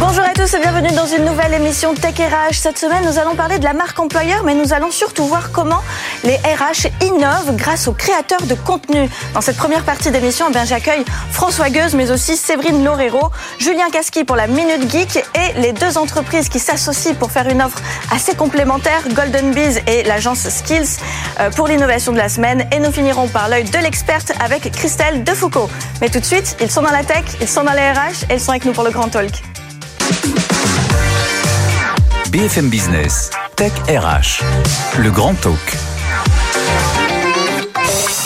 Bonjour 0.00 0.24
à 0.24 0.32
tous 0.32 0.54
et 0.54 0.58
bienvenue 0.58 0.92
dans 0.92 1.04
une 1.04 1.26
nouvelle 1.26 1.52
émission 1.52 1.92
Tech 1.92 2.14
RH. 2.14 2.54
Cette 2.54 2.78
semaine, 2.78 3.04
nous 3.04 3.18
allons 3.18 3.34
parler 3.34 3.58
de 3.58 3.64
la 3.64 3.74
marque 3.74 3.98
employeur, 3.98 4.44
mais 4.44 4.54
nous 4.54 4.72
allons 4.72 4.90
surtout 4.90 5.26
voir 5.26 5.52
comment 5.52 5.82
les 6.24 6.36
RH 6.36 6.88
innovent 7.04 7.54
grâce 7.54 7.86
aux 7.86 7.92
créateurs 7.92 8.40
de 8.46 8.54
contenu. 8.54 9.10
Dans 9.34 9.42
cette 9.42 9.58
première 9.58 9.82
partie 9.82 10.10
d'émission, 10.10 10.46
eh 10.50 10.66
j'accueille 10.66 11.04
François 11.30 11.68
Gueuse, 11.68 11.94
mais 11.94 12.10
aussi 12.10 12.38
Séverine 12.38 12.82
Lorero, 12.82 13.30
Julien 13.58 13.90
Casqui 13.90 14.24
pour 14.24 14.36
la 14.36 14.46
Minute 14.46 14.90
Geek 14.90 15.18
et 15.18 15.60
les 15.60 15.74
deux 15.74 15.98
entreprises 15.98 16.48
qui 16.48 16.60
s'associent 16.60 17.14
pour 17.16 17.30
faire 17.30 17.48
une 17.48 17.60
offre 17.60 17.78
assez 18.10 18.34
complémentaire, 18.34 19.02
Golden 19.12 19.52
Bees 19.52 19.82
et 19.86 20.02
l'agence 20.04 20.48
Skills 20.48 20.96
euh, 21.40 21.50
pour 21.50 21.68
l'innovation 21.68 22.12
de 22.12 22.18
la 22.18 22.30
semaine. 22.30 22.66
Et 22.72 22.78
nous 22.78 22.90
finirons 22.90 23.28
par 23.28 23.50
l'œil 23.50 23.64
de 23.64 23.78
l'experte 23.78 24.32
avec 24.42 24.72
Christelle 24.72 25.24
Defoucault. 25.24 25.68
Mais 26.00 26.08
tout 26.08 26.20
de 26.20 26.24
suite, 26.24 26.56
ils 26.58 26.70
sont 26.70 26.80
dans 26.80 26.90
la 26.90 27.04
tech, 27.04 27.24
ils 27.42 27.48
sont 27.48 27.64
dans 27.64 27.74
les 27.74 27.90
RH 27.90 28.30
et 28.30 28.36
ils 28.36 28.40
sont 28.40 28.52
avec 28.52 28.64
nous 28.64 28.72
pour 28.72 28.84
le 28.84 28.90
Grand 28.90 29.10
Talk. 29.10 29.49
BFM 32.30 32.68
Business, 32.68 33.30
Tech 33.56 33.72
RH, 33.88 34.42
le 34.98 35.10
grand 35.10 35.34
talk. 35.34 35.76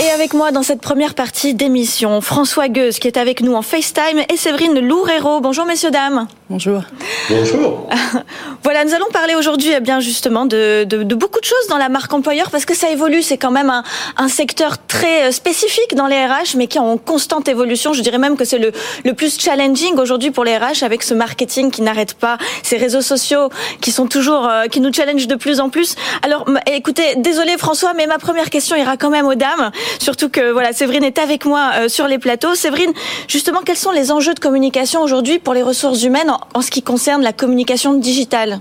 Et 0.02 0.10
avec 0.10 0.34
moi 0.34 0.52
dans 0.52 0.62
cette 0.62 0.80
première 0.80 1.14
partie 1.14 1.55
d'émission, 1.55 2.20
François 2.20 2.68
Gueuse 2.68 2.98
qui 2.98 3.08
est 3.08 3.16
avec 3.16 3.40
nous 3.40 3.55
en 3.55 3.62
FaceTime 3.62 4.20
et 4.32 4.36
Séverine 4.36 4.78
Loureiro. 4.80 5.40
Bonjour 5.40 5.64
messieurs, 5.64 5.90
dames. 5.90 6.27
Bonjour. 6.50 6.83
Bonjour. 7.31 7.89
voilà, 8.64 8.84
nous 8.84 8.92
allons 8.92 9.09
parler 9.11 9.34
aujourd'hui 9.34 9.70
eh 9.75 9.81
bien 9.81 10.00
justement 10.00 10.45
de, 10.45 10.84
de, 10.84 11.03
de, 11.03 11.14
beaucoup 11.14 11.41
de 11.41 11.45
choses 11.47 11.67
dans 11.70 11.78
la 11.78 11.89
marque 11.89 12.12
employeur 12.12 12.51
parce 12.51 12.67
que 12.67 12.75
ça 12.75 12.91
évolue. 12.91 13.23
C'est 13.23 13.39
quand 13.39 13.51
même 13.51 13.70
un, 13.70 13.83
un, 14.19 14.28
secteur 14.28 14.77
très 14.86 15.28
euh, 15.28 15.33
spécifique 15.33 15.95
dans 15.95 16.06
les 16.06 16.23
RH, 16.23 16.56
mais 16.59 16.67
qui 16.67 16.77
est 16.77 16.83
en 16.83 16.98
constante 16.98 17.48
évolution. 17.48 17.95
Je 17.95 18.03
dirais 18.03 18.19
même 18.19 18.36
que 18.36 18.45
c'est 18.45 18.59
le, 18.59 18.73
le 19.06 19.14
plus 19.14 19.41
challenging 19.41 19.97
aujourd'hui 19.97 20.33
pour 20.33 20.45
les 20.45 20.55
RH 20.59 20.83
avec 20.83 21.03
ce 21.03 21.14
marketing 21.14 21.70
qui 21.70 21.81
n'arrête 21.81 22.12
pas, 22.12 22.36
ces 22.62 22.77
réseaux 22.77 23.01
sociaux 23.01 23.48
qui 23.81 23.91
sont 23.91 24.06
toujours, 24.06 24.47
euh, 24.47 24.67
qui 24.67 24.83
nous 24.83 24.92
challengent 24.92 25.29
de 25.29 25.36
plus 25.36 25.61
en 25.61 25.70
plus. 25.70 25.97
Alors, 26.23 26.45
écoutez, 26.70 27.14
désolé 27.17 27.56
François, 27.56 27.95
mais 27.95 28.06
ma 28.06 28.19
première 28.19 28.51
question 28.51 28.77
ira 28.77 28.98
quand 28.98 29.11
même 29.11 29.27
aux 29.27 29.34
dames. 29.34 29.70
Surtout 29.98 30.29
que 30.29 30.53
voilà, 30.53 30.75
Séverine 30.75 31.05
est 31.05 31.19
avec 31.19 31.47
moi 31.47 31.70
euh, 31.77 31.89
sur 31.89 32.06
les 32.06 32.19
plateaux. 32.19 32.55
Séverine, 32.55 32.92
justement, 33.29 33.61
quels 33.64 33.79
sont 33.79 33.92
les 33.92 34.12
enjeux 34.12 34.34
de 34.34 34.41
communication 34.41 35.01
aujourd'hui 35.01 35.39
pour 35.39 35.55
les 35.55 35.62
ressources 35.62 36.03
humaines 36.03 36.33
en 36.54 36.62
ce 36.62 36.70
qui 36.70 36.82
concerne 36.82 37.22
la 37.22 37.32
communication 37.32 37.94
digitale 37.94 38.60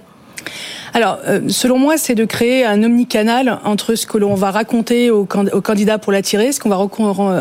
alors, 0.95 1.17
euh, 1.27 1.41
selon 1.47 1.79
moi, 1.79 1.97
c'est 1.97 2.13
de 2.13 2.23
créer 2.23 2.65
un 2.65 2.83
omnicanal 2.83 3.57
entre 3.65 3.95
ce 3.95 4.05
que 4.05 4.19
l'on 4.19 4.35
va 4.35 4.51
raconter 4.51 5.09
au, 5.09 5.25
candidat 5.25 5.97
pour 5.97 6.11
l'attirer, 6.11 6.51
ce 6.51 6.59
qu'on 6.59 6.69
va 6.69 6.77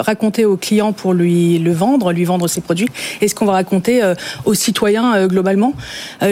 raconter 0.03 0.47
au 0.47 0.57
client 0.57 0.95
pour 0.95 1.13
lui 1.13 1.59
le 1.59 1.73
vendre, 1.73 2.13
lui 2.13 2.25
vendre 2.25 2.49
ses 2.49 2.63
produits, 2.63 2.89
et 3.21 3.29
ce 3.29 3.35
qu'on 3.35 3.45
va 3.45 3.53
raconter 3.53 4.03
euh, 4.03 4.15
aux 4.47 4.55
citoyens 4.55 5.15
euh, 5.15 5.27
globalement. 5.27 5.75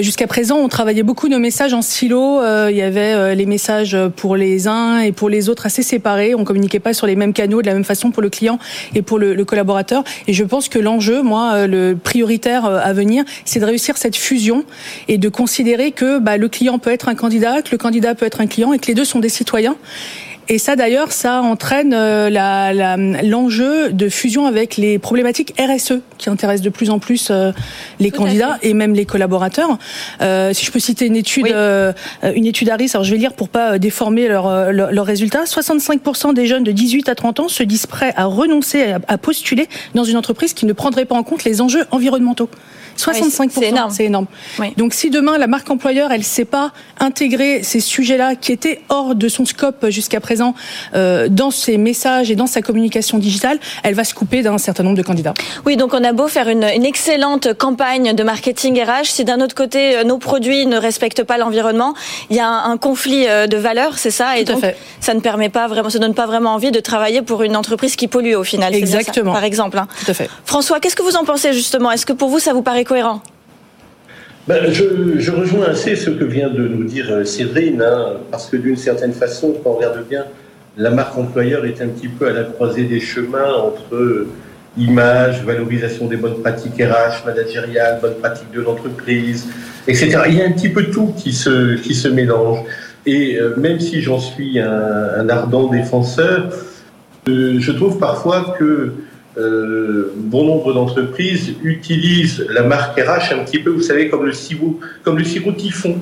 Jusqu'à 0.01 0.27
présent, 0.27 0.57
on 0.57 0.69
travaillait 0.69 1.03
beaucoup 1.03 1.29
nos 1.29 1.39
messages 1.39 1.75
en 1.75 1.83
silo. 1.83 2.41
Il 2.69 2.77
y 2.77 2.83
avait 2.83 3.35
les 3.35 3.47
messages 3.47 3.97
pour 4.17 4.37
les 4.37 4.69
uns 4.69 5.01
et 5.01 5.13
pour 5.13 5.29
les 5.29 5.49
autres 5.49 5.67
assez 5.67 5.83
séparés. 5.83 6.35
On 6.35 6.45
communiquait 6.45 6.79
pas 6.79 6.95
sur 6.95 7.07
les 7.07 7.17
mêmes 7.17 7.33
canaux 7.33 7.61
de 7.61 7.67
la 7.67 7.75
même 7.75 7.85
façon 7.85 8.11
pour 8.11 8.23
le 8.23 8.31
client 8.31 8.59
et 8.95 9.03
pour 9.03 9.19
le, 9.19 9.45
collaborateur. 9.45 10.05
Et 10.27 10.33
je 10.33 10.45
pense 10.45 10.69
que 10.69 10.79
l'enjeu, 10.79 11.23
moi, 11.23 11.67
le 11.67 11.95
prioritaire 11.95 12.65
à 12.65 12.93
venir, 12.93 13.25
c'est 13.45 13.61
de 13.61 13.65
réussir 13.65 13.97
cette 13.97 14.17
fusion 14.17 14.65
et 15.09 15.19
de 15.19 15.29
considérer 15.29 15.91
que 15.91 16.19
bah, 16.19 16.37
le 16.37 16.49
client 16.49 16.79
peut 16.79 16.91
être 16.91 17.09
un 17.11 17.15
candidat, 17.15 17.63
que 17.63 17.71
le 17.73 17.79
candidat 17.79 18.15
peut 18.15 18.27
être 18.27 18.41
un 18.41 18.47
client 18.47 18.73
et 18.73 18.79
que 18.79 18.87
les 18.87 18.95
deux 18.95 19.05
sont 19.05 19.21
des 19.21 19.29
citoyens. 19.29 19.77
Et 20.51 20.59
ça, 20.59 20.75
d'ailleurs, 20.75 21.13
ça 21.13 21.43
entraîne 21.43 21.95
euh, 21.95 22.29
l'enjeu 23.23 23.93
de 23.93 24.09
fusion 24.09 24.47
avec 24.47 24.77
les 24.77 24.99
problématiques 24.99 25.55
RSE 25.61 26.01
qui 26.19 26.29
intéressent 26.29 26.65
de 26.65 26.71
plus 26.71 26.91
en 26.91 26.99
plus 26.99 27.29
euh, 27.31 27.53
les 28.01 28.11
candidats 28.11 28.59
et 28.63 28.75
même 28.75 28.93
les 28.93 29.05
collaborateurs. 29.05 29.79
Euh, 30.21 30.53
si 30.53 30.67
je 30.67 30.73
peux 30.73 30.81
citer 30.81 31.07
une 31.07 31.15
étude, 31.15 31.55
une 32.35 32.47
étude 32.47 32.69
Harris, 32.69 32.91
alors 32.95 33.05
je 33.05 33.13
vais 33.13 33.17
lire 33.17 33.35
pour 33.35 33.49
pas 33.49 33.79
déformer 33.79 34.27
leurs 34.27 34.73
leur, 34.73 35.07
résultats. 35.07 35.45
65% 35.45 36.35
des 36.35 36.47
jeunes 36.49 36.65
de 36.65 36.73
18 36.73 37.09
à 37.09 37.15
30 37.15 37.41
ans 37.41 37.49
se 37.49 37.63
disent 37.63 37.87
prêts 37.87 38.13
à 38.17 38.25
renoncer 38.25 38.97
à 39.07 39.19
postuler 39.19 39.69
dans 39.95 40.05
une 40.05 40.17
entreprise 40.17 40.53
qui 40.53 40.67
ne 40.67 40.73
prendrait 40.73 41.05
pas 41.05 41.15
en 41.15 41.23
compte 41.23 41.45
les 41.45 41.61
enjeux 41.61 41.85
environnementaux. 41.93 42.51
65%, 42.99 43.51
c'est 43.51 43.65
énorme. 43.67 43.91
C'est 43.91 44.05
énorme. 44.05 44.27
Donc 44.77 44.95
si 44.95 45.11
demain 45.11 45.39
la 45.39 45.47
marque 45.47 45.71
employeur, 45.71 46.13
elle 46.13 46.25
sait 46.25 46.45
pas 46.45 46.73
intégrer 46.99 47.63
ces 47.63 47.81
sujets-là 47.81 48.35
qui 48.35 48.53
étaient 48.53 48.81
hors 48.89 49.15
de 49.15 49.29
son 49.29 49.45
scope 49.45 49.89
jusqu'à 49.89 50.21
présent 50.21 50.55
euh, 50.95 51.29
dans 51.29 51.51
ses 51.51 51.79
messages 51.79 52.31
et 52.31 52.37
dans 52.37 52.47
sa 52.47 52.63
communication 52.63 53.19
digitale, 53.19 53.59
elle 53.83 53.95
va 53.95 54.05
se 54.05 54.15
couper 54.15 54.43
d'un 54.43 54.59
certain 54.59 54.83
nombre 54.83 54.97
de 54.97 55.03
candidats. 55.03 55.35
Oui, 55.65 55.77
donc 55.77 55.95
on 55.95 56.05
a 56.05 56.13
beau 56.13 56.29
faire 56.29 56.49
une, 56.49 56.65
une 56.65 56.85
excellente 56.85 57.55
campagne 57.55 58.15
de 58.15 58.23
marketing 58.23 58.83
RH, 58.83 59.07
si 59.07 59.25
d'un 59.25 59.41
autre 59.41 59.55
côté 59.55 59.97
euh, 59.97 60.05
nos 60.05 60.19
produits 60.19 60.67
ne 60.67 60.77
respectent 60.77 61.25
pas 61.25 61.39
l'environnement, 61.39 61.95
il 62.31 62.37
y 62.37 62.41
a 62.41 62.49
un, 62.49 62.77
conflit 62.77 63.27
euh, 63.29 63.47
de 63.47 63.57
valeurs, 63.57 63.99
c'est 63.99 64.11
ça, 64.11 64.39
et 64.39 64.45
donc 64.45 64.63
ça 65.01 65.15
ne 65.15 65.21
permet 65.21 65.49
pas 65.49 65.67
vraiment, 65.67 65.91
ça 65.91 65.99
donne 65.99 66.15
pas 66.15 66.27
vraiment 66.27 66.55
envie 66.55 66.71
de 66.71 66.81
travailler 66.81 67.23
pour 67.23 67.43
une 67.43 67.57
entreprise 67.57 67.97
qui 67.97 68.09
pollue 68.09 68.35
au 68.35 68.45
final. 68.45 68.75
Exactement. 68.75 69.33
par 69.33 69.45
exemple. 69.45 69.79
Hein. 69.79 69.89
Tout 70.05 70.11
à 70.11 70.15
fait. 70.15 70.31
François, 70.45 70.81
qu'est-ce 70.81 70.97
que 70.97 71.03
vous 71.03 71.17
en 71.17 71.25
pensez 71.25 71.53
justement? 71.53 71.91
Est-ce 71.91 72.07
que 72.07 72.13
pour 72.13 72.29
vous 72.29 72.39
ça 72.39 72.53
vous 72.53 72.63
paraît 72.63 72.80
cohérent 72.85 73.23
ben, 74.49 74.73
je, 74.73 75.31
rejoins 75.31 75.67
assez 75.67 75.95
ce 75.95 76.11
que 76.11 76.25
vient 76.25 76.49
de 76.49 76.67
nous 76.67 76.83
dire 76.85 77.07
euh, 77.11 77.25
Séverine, 77.25 77.83
hein, 77.83 78.15
parce 78.31 78.49
que 78.49 78.57
d'une 78.57 78.77
certaine 78.77 79.13
façon, 79.13 79.55
quand 79.63 79.71
on 79.71 79.75
regarde 79.75 80.05
bien, 80.09 80.25
la 80.77 80.91
marque 80.91 81.17
employeur 81.17 81.67
est 81.67 81.81
un 81.83 81.89
petit 81.89 82.09
peu 82.09 82.27
à 82.27 82.33
la 82.33 82.45
croisée 82.45 82.85
des 82.85 83.01
chemins 83.01 83.53
entre 83.53 83.95
euh, 83.95 84.29
image, 84.79 85.45
valorisation 85.45 86.07
des 86.07 86.17
bonnes 86.17 86.41
pratiques 86.41 86.83
RH, 86.83 87.27
managériales, 87.27 87.99
bonnes 88.01 88.17
pratiques 88.17 88.51
de 88.53 88.63
l'entreprise, 88.63 89.47
etc. 89.87 90.23
Il 90.29 90.35
y 90.35 90.43
a 90.43 90.47
un 90.47 90.53
petit 90.53 90.71
peu 90.71 90.85
tout 90.85 91.13
qui 91.17 91.33
se, 91.33 91.77
qui 91.77 91.95
se 91.95 92.09
mélange. 92.09 92.61
Et 93.07 93.39
euh, 93.39 93.55
même 93.57 93.79
si 93.79 94.01
j'en 94.01 94.19
suis 94.19 94.59
un, 94.59 95.29
ardent 95.29 95.69
défenseur, 95.69 96.49
je 97.27 97.73
trouve 97.73 97.99
parfois 97.99 98.57
que 98.59 98.95
euh, 99.39 100.13
bon 100.17 100.45
nombre 100.45 100.73
d'entreprises 100.73 101.55
utilisent 101.63 102.45
la 102.51 102.63
marque 102.63 102.99
RH 102.99 103.33
un 103.33 103.45
petit 103.45 103.61
peu, 103.61 103.71
vous 103.71 103.83
savez, 103.83 104.09
comme 104.09 104.27
le 104.27 104.33
sirop, 104.33 104.81
comme 105.05 105.19
le 105.19 105.25
sirop 105.25 105.53
typhon. 105.53 105.99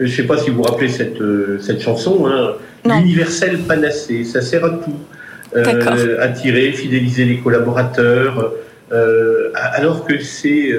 Je 0.00 0.04
ne 0.04 0.10
sais 0.10 0.24
pas 0.24 0.36
si 0.36 0.50
vous 0.50 0.56
vous 0.56 0.62
rappelez 0.62 0.88
cette, 0.88 1.20
euh, 1.20 1.58
cette 1.60 1.80
chanson, 1.80 2.26
hein. 2.26 2.54
l'universel 2.84 3.58
panacée, 3.60 4.24
ça 4.24 4.40
sert 4.40 4.64
à 4.64 4.70
tout. 4.70 4.98
Euh, 5.54 6.20
attirer, 6.20 6.72
fidéliser 6.72 7.24
les 7.24 7.38
collaborateurs, 7.38 8.52
euh, 8.92 9.50
alors 9.54 10.04
que 10.04 10.18
c'est 10.18 10.70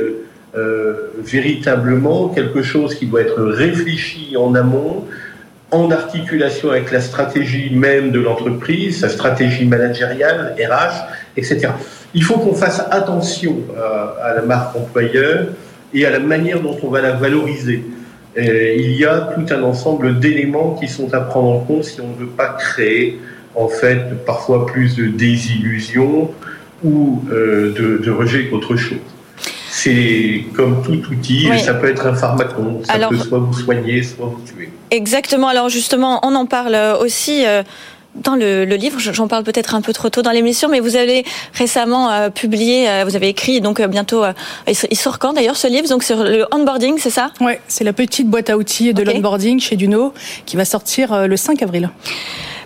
véritablement 1.18 2.30
quelque 2.30 2.62
chose 2.64 2.96
qui 2.96 3.06
doit 3.06 3.22
être 3.22 3.42
réfléchi 3.42 4.36
en 4.38 4.56
amont, 4.56 5.06
en 5.72 5.92
articulation 5.92 6.72
avec 6.72 6.92
la 6.92 7.02
stratégie 7.02 7.70
même 7.74 8.12
de 8.12 8.20
l'entreprise, 8.20 9.00
sa 9.00 9.09
stratégie 9.09 9.66
managériale, 9.66 10.56
RH, 10.59 11.08
etc. 11.37 11.69
Il 12.13 12.23
faut 12.23 12.37
qu'on 12.37 12.53
fasse 12.53 12.81
attention 12.91 13.57
à, 14.22 14.34
la 14.34 14.41
marque 14.41 14.75
employeur 14.75 15.47
et 15.93 16.05
à 16.05 16.09
la 16.09 16.19
manière 16.19 16.61
dont 16.61 16.78
on 16.84 16.89
va 16.89 17.01
la 17.01 17.11
valoriser. 17.11 17.84
il 18.35 18.91
y 18.97 19.05
a 19.05 19.34
tout 19.35 19.53
un 19.53 19.63
ensemble 19.63 20.19
d'éléments 20.19 20.75
qui 20.79 20.87
sont 20.87 21.13
à 21.13 21.22
prendre 21.22 21.49
en 21.49 21.59
compte 21.59 21.84
si 21.84 22.01
on 22.01 22.09
ne 22.09 22.16
veut 22.16 22.34
pas 22.35 22.49
créer 22.49 23.19
en 23.55 23.67
fait 23.67 24.25
parfois 24.25 24.66
plus 24.66 24.95
de 24.95 25.07
désillusion 25.07 26.31
ou 26.84 27.23
euh, 27.31 27.99
de 28.03 28.11
rejet 28.11 28.47
qu'autre 28.47 28.75
chose 28.75 28.99
c'est 29.78 30.45
comme 30.55 30.81
tout 30.81 30.99
outil, 31.11 31.49
ça 31.59 31.75
peut 31.75 31.87
être 31.87 32.07
un 32.07 32.16
pharmacon, 32.16 32.81
ça 32.84 32.97
peut 33.07 33.17
soit 33.17 33.37
vous 33.37 33.53
soigner, 33.53 34.01
soit 34.01 34.25
vous 34.25 34.41
tuer. 34.43 34.69
Exactement, 34.89 35.47
alors 35.47 35.69
justement, 35.69 36.19
on 36.23 36.34
en 36.34 36.47
parle 36.47 36.75
aussi 36.99 37.45
euh, 37.45 37.61
dans 38.23 38.35
le, 38.35 38.64
livre, 38.66 38.99
j'en 38.99 39.28
parle 39.28 39.43
peut-être 39.43 39.75
un 39.75 39.81
peu 39.81 39.93
trop 39.93 40.09
tôt 40.09 40.22
dans 40.22 40.31
l'émission, 40.31 40.69
mais 40.69 40.79
vous 40.79 40.96
avez 40.96 41.25
récemment 41.53 42.11
euh, 42.11 42.29
publié, 42.29 42.90
euh, 42.90 43.03
vous 43.05 43.16
avez 43.16 43.29
écrit, 43.29 43.61
donc 43.61 43.81
bientôt, 43.81 44.23
il 44.67 44.97
sort 44.97 45.19
quand 45.19 45.34
d'ailleurs 45.34 45.58
ce 45.58 45.67
livre? 45.67 45.87
Donc 45.87 46.03
sur 46.03 46.23
le 46.23 46.46
onboarding, 46.52 46.97
c'est 46.99 47.09
ça? 47.09 47.31
Ouais, 47.41 47.59
c'est 47.67 47.84
la 47.84 47.93
petite 47.93 48.28
boîte 48.28 48.49
à 48.49 48.58
outils 48.58 48.93
de 48.93 49.03
l'onboarding 49.03 49.59
chez 49.59 49.75
Duno 49.75 50.14
qui 50.46 50.58
va 50.58 50.66
sortir 50.66 51.28
le 51.28 51.37
5 51.37 51.61
avril. 51.61 51.90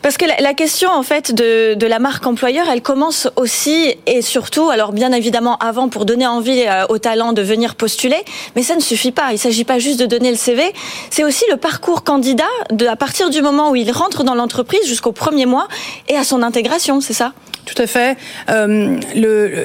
Parce 0.01 0.17
que 0.17 0.25
la, 0.25 0.53
question 0.53 0.89
en 0.89 1.03
fait 1.03 1.33
de, 1.33 1.85
la 1.85 1.99
marque 1.99 2.25
employeur, 2.25 2.67
elle 2.69 2.81
commence 2.81 3.29
aussi 3.35 3.95
et 4.07 4.21
surtout, 4.21 4.69
alors 4.69 4.93
bien 4.93 5.11
évidemment 5.11 5.57
avant 5.57 5.89
pour 5.89 6.05
donner 6.05 6.25
envie 6.25 6.63
euh, 6.67 6.85
aux 6.89 6.97
talents 6.97 7.33
de 7.33 7.41
venir 7.41 7.75
postuler, 7.75 8.17
mais 8.55 8.63
ça 8.63 8.75
ne 8.75 8.81
suffit 8.81 9.11
pas. 9.11 9.29
Il 9.29 9.33
ne 9.33 9.39
s'agit 9.39 9.63
pas 9.63 9.79
juste 9.79 9.99
de 9.99 10.05
donner 10.05 10.31
le 10.31 10.37
CV, 10.37 10.63
c'est 11.09 11.23
aussi 11.23 11.43
le 11.51 11.57
parcours 11.57 12.03
candidat 12.03 12.43
à 12.89 12.95
partir 12.95 13.29
du 13.29 13.41
moment 13.41 13.71
où 13.71 13.75
il 13.75 13.91
rentre 13.91 14.23
dans 14.23 14.35
l'entreprise 14.35 14.85
jusqu'au 14.87 15.11
premier 15.11 15.45
mois 15.45 15.67
et 16.09 16.17
à 16.17 16.23
son 16.23 16.41
intégration, 16.41 16.99
c'est 17.01 17.13
ça? 17.13 17.33
Tout 17.65 17.79
à 17.81 17.87
fait. 17.87 18.17
Euh, 18.49 18.99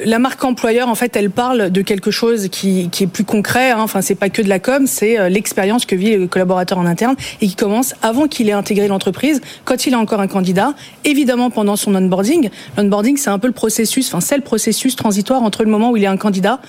la 0.05 0.19
marque 0.19 0.43
employeur, 0.43 0.87
en 0.87 0.95
fait, 0.95 1.15
elle 1.15 1.31
parle 1.31 1.71
de 1.71 1.81
quelque 1.81 2.11
chose 2.11 2.47
qui, 2.49 2.89
qui 2.91 3.03
est 3.03 3.07
plus 3.07 3.23
concret. 3.23 3.71
Hein. 3.71 3.79
Enfin, 3.79 4.01
c'est 4.01 4.15
pas 4.15 4.29
que 4.29 4.41
de 4.41 4.49
la 4.49 4.59
com, 4.59 4.85
c'est 4.85 5.19
euh, 5.19 5.29
l'expérience 5.29 5.85
que 5.85 5.95
vit 5.95 6.15
le 6.15 6.27
collaborateur 6.27 6.77
en 6.77 6.85
interne 6.85 7.15
et 7.41 7.47
qui 7.47 7.55
commence 7.55 7.95
avant 8.03 8.27
qu'il 8.27 8.49
ait 8.49 8.53
intégré 8.53 8.87
l'entreprise, 8.87 9.41
quand 9.65 9.87
il 9.87 9.93
est 9.93 9.97
encore 9.97 10.21
un 10.27 10.33
candidat. 10.33 10.73
Évidemment, 11.05 11.49
pendant 11.49 11.75
son 11.75 11.95
onboarding. 11.95 12.49
L'onboarding, 12.77 13.17
c'est 13.17 13.29
un 13.29 13.39
peu 13.39 13.47
le 13.47 13.53
processus. 13.53 14.07
Enfin, 14.09 14.21
c'est 14.21 14.35
le 14.35 14.43
processus 14.43 14.95
transitoire 14.95 15.41
entre 15.41 15.63
le 15.63 15.69
moment 15.69 15.91
où 15.91 15.97
il 15.97 16.03
est 16.03 16.07
un 16.07 16.17
candidat 16.17 16.59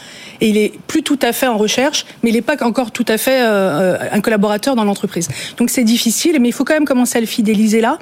et 0.40 0.48
il 0.48 0.56
est 0.56 0.72
plus 0.86 1.02
tout 1.02 1.18
à 1.22 1.32
fait 1.32 1.46
en 1.46 1.58
recherche, 1.58 2.06
mais 2.22 2.30
il 2.30 2.34
n'est 2.34 2.42
pas 2.42 2.56
encore 2.64 2.90
tout 2.90 3.06
à 3.08 3.18
fait 3.18 3.40
euh, 3.42 3.98
un 4.12 4.20
collaborateur 4.20 4.76
dans 4.76 4.84
l'entreprise. 4.84 5.28
Donc, 5.56 5.70
c'est 5.70 5.84
difficile, 5.84 6.38
mais 6.40 6.48
il 6.48 6.52
faut 6.52 6.64
quand 6.64 6.74
même 6.74 6.84
commencer 6.84 7.18
à 7.18 7.20
le 7.20 7.26
fidéliser 7.26 7.80
là. 7.80 7.98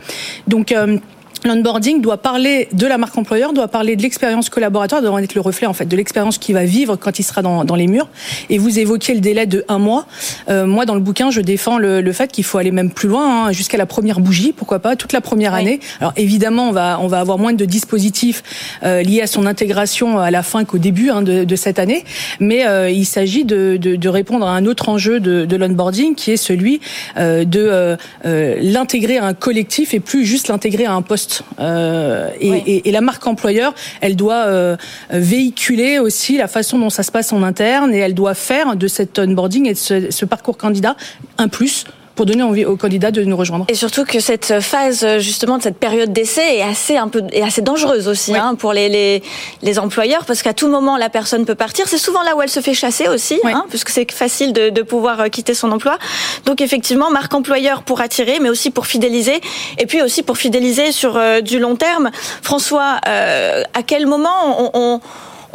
Donc 0.46 0.72
euh, 0.72 0.98
L'onboarding 1.46 2.00
doit 2.00 2.16
parler 2.16 2.68
de 2.72 2.86
la 2.86 2.98
marque 2.98 3.16
employeur, 3.16 3.52
doit 3.52 3.68
parler 3.68 3.94
de 3.94 4.02
l'expérience 4.02 4.50
collaborateur, 4.50 5.00
doit 5.00 5.22
être 5.22 5.34
le 5.34 5.40
reflet 5.40 5.66
en 5.66 5.72
fait 5.72 5.86
de 5.86 5.96
l'expérience 5.96 6.38
qu'il 6.38 6.54
va 6.54 6.64
vivre 6.64 6.96
quand 6.96 7.18
il 7.18 7.22
sera 7.22 7.40
dans, 7.40 7.64
dans, 7.64 7.76
les 7.76 7.86
murs. 7.86 8.08
Et 8.50 8.58
vous 8.58 8.78
évoquiez 8.78 9.14
le 9.14 9.20
délai 9.20 9.46
de 9.46 9.64
un 9.68 9.78
mois. 9.78 10.06
Euh, 10.48 10.66
moi, 10.66 10.86
dans 10.86 10.94
le 10.94 11.00
bouquin, 11.00 11.30
je 11.30 11.40
défends 11.40 11.78
le, 11.78 12.00
le 12.00 12.12
fait 12.12 12.32
qu'il 12.32 12.42
faut 12.42 12.58
aller 12.58 12.72
même 12.72 12.90
plus 12.90 13.08
loin, 13.08 13.46
hein, 13.46 13.52
jusqu'à 13.52 13.76
la 13.76 13.86
première 13.86 14.18
bougie, 14.18 14.52
pourquoi 14.52 14.80
pas, 14.80 14.96
toute 14.96 15.12
la 15.12 15.20
première 15.20 15.54
année. 15.54 15.78
Alors 16.00 16.12
évidemment, 16.16 16.68
on 16.68 16.72
va 16.72 16.98
on 17.00 17.06
va 17.06 17.20
avoir 17.20 17.38
moins 17.38 17.52
de 17.52 17.64
dispositifs 17.64 18.42
euh, 18.82 19.02
liés 19.02 19.22
à 19.22 19.26
son 19.26 19.46
intégration 19.46 20.18
à 20.18 20.30
la 20.32 20.42
fin 20.42 20.64
qu'au 20.64 20.78
début 20.78 21.10
hein, 21.10 21.22
de, 21.22 21.44
de, 21.44 21.56
cette 21.56 21.78
année, 21.78 22.04
mais 22.40 22.66
euh, 22.66 22.90
il 22.90 23.06
s'agit 23.06 23.44
de, 23.44 23.76
de, 23.80 23.96
de, 23.96 24.08
répondre 24.08 24.46
à 24.46 24.52
un 24.52 24.66
autre 24.66 24.88
enjeu 24.88 25.20
de, 25.20 25.44
de 25.44 25.56
l'onboarding 25.56 26.14
qui 26.14 26.32
est 26.32 26.36
celui 26.36 26.80
euh, 27.16 27.44
de 27.44 27.96
euh, 28.24 28.56
l'intégrer 28.60 29.18
à 29.18 29.26
un 29.26 29.34
collectif 29.34 29.94
et 29.94 30.00
plus 30.00 30.24
juste 30.24 30.48
l'intégrer 30.48 30.86
à 30.86 30.92
un 30.92 31.02
poste 31.02 31.35
euh, 31.60 32.30
et, 32.40 32.90
la 32.90 33.00
marque 33.00 33.26
employeur, 33.26 33.74
elle 34.00 34.16
doit 34.16 34.46
euh, 34.46 34.76
véhiculer 35.10 35.98
aussi 35.98 36.38
la 36.38 36.48
façon 36.48 36.78
dont 36.78 36.90
ça 36.90 37.02
se 37.02 37.12
passe 37.12 37.32
en 37.32 37.42
interne 37.42 37.92
et 37.92 37.98
elle 37.98 38.14
doit 38.14 38.34
faire 38.34 38.76
de 38.76 38.88
cet 38.88 39.18
onboarding 39.18 39.66
et 39.66 39.74
de 39.74 40.10
ce 40.10 40.24
parcours 40.24 40.56
candidat 40.56 40.96
un 41.38 41.48
plus 41.48 41.84
pour 42.16 42.26
donner 42.26 42.42
envie 42.42 42.64
aux 42.64 42.76
candidats 42.76 43.10
de 43.12 43.22
nous 43.22 43.36
rejoindre. 43.36 43.66
Et 43.68 43.74
surtout 43.74 44.04
que 44.04 44.18
cette 44.18 44.60
phase, 44.60 45.06
justement, 45.18 45.58
de 45.58 45.62
cette 45.62 45.78
période 45.78 46.12
d'essai 46.12 46.56
est 46.56 46.62
assez 46.62 46.96
un 46.96 47.08
peu 47.08 47.22
est 47.32 47.42
assez 47.42 47.62
dangereuse 47.62 48.08
aussi 48.08 48.34
hein, 48.34 48.54
pour 48.56 48.72
les, 48.72 48.88
les, 48.88 49.22
les 49.62 49.78
employeurs 49.78 50.24
parce 50.24 50.42
qu'à 50.42 50.54
tout 50.54 50.68
moment 50.68 50.96
la 50.96 51.10
personne 51.10 51.44
peut 51.44 51.54
partir. 51.54 51.86
C'est 51.88 51.98
souvent 51.98 52.22
là 52.22 52.34
où 52.34 52.42
elle 52.42 52.48
se 52.48 52.60
fait 52.60 52.74
chasser 52.74 53.08
aussi, 53.08 53.38
hein, 53.44 53.66
puisque 53.68 53.90
c'est 53.90 54.10
facile 54.10 54.52
de, 54.52 54.70
de 54.70 54.82
pouvoir 54.82 55.20
euh, 55.20 55.28
quitter 55.28 55.54
son 55.54 55.70
emploi. 55.70 55.98
Donc 56.46 56.60
effectivement, 56.60 57.10
marque 57.10 57.34
employeur 57.34 57.82
pour 57.82 58.00
attirer, 58.00 58.38
mais 58.40 58.48
aussi 58.48 58.70
pour 58.70 58.86
fidéliser, 58.86 59.40
et 59.78 59.86
puis 59.86 60.00
aussi 60.02 60.22
pour 60.22 60.38
fidéliser 60.38 60.92
sur 60.92 61.16
euh, 61.16 61.40
du 61.40 61.58
long 61.58 61.76
terme. 61.76 62.10
François, 62.42 63.00
euh, 63.06 63.62
à 63.74 63.82
quel 63.82 64.06
moment 64.06 64.30
on, 64.58 64.70
on 64.74 65.00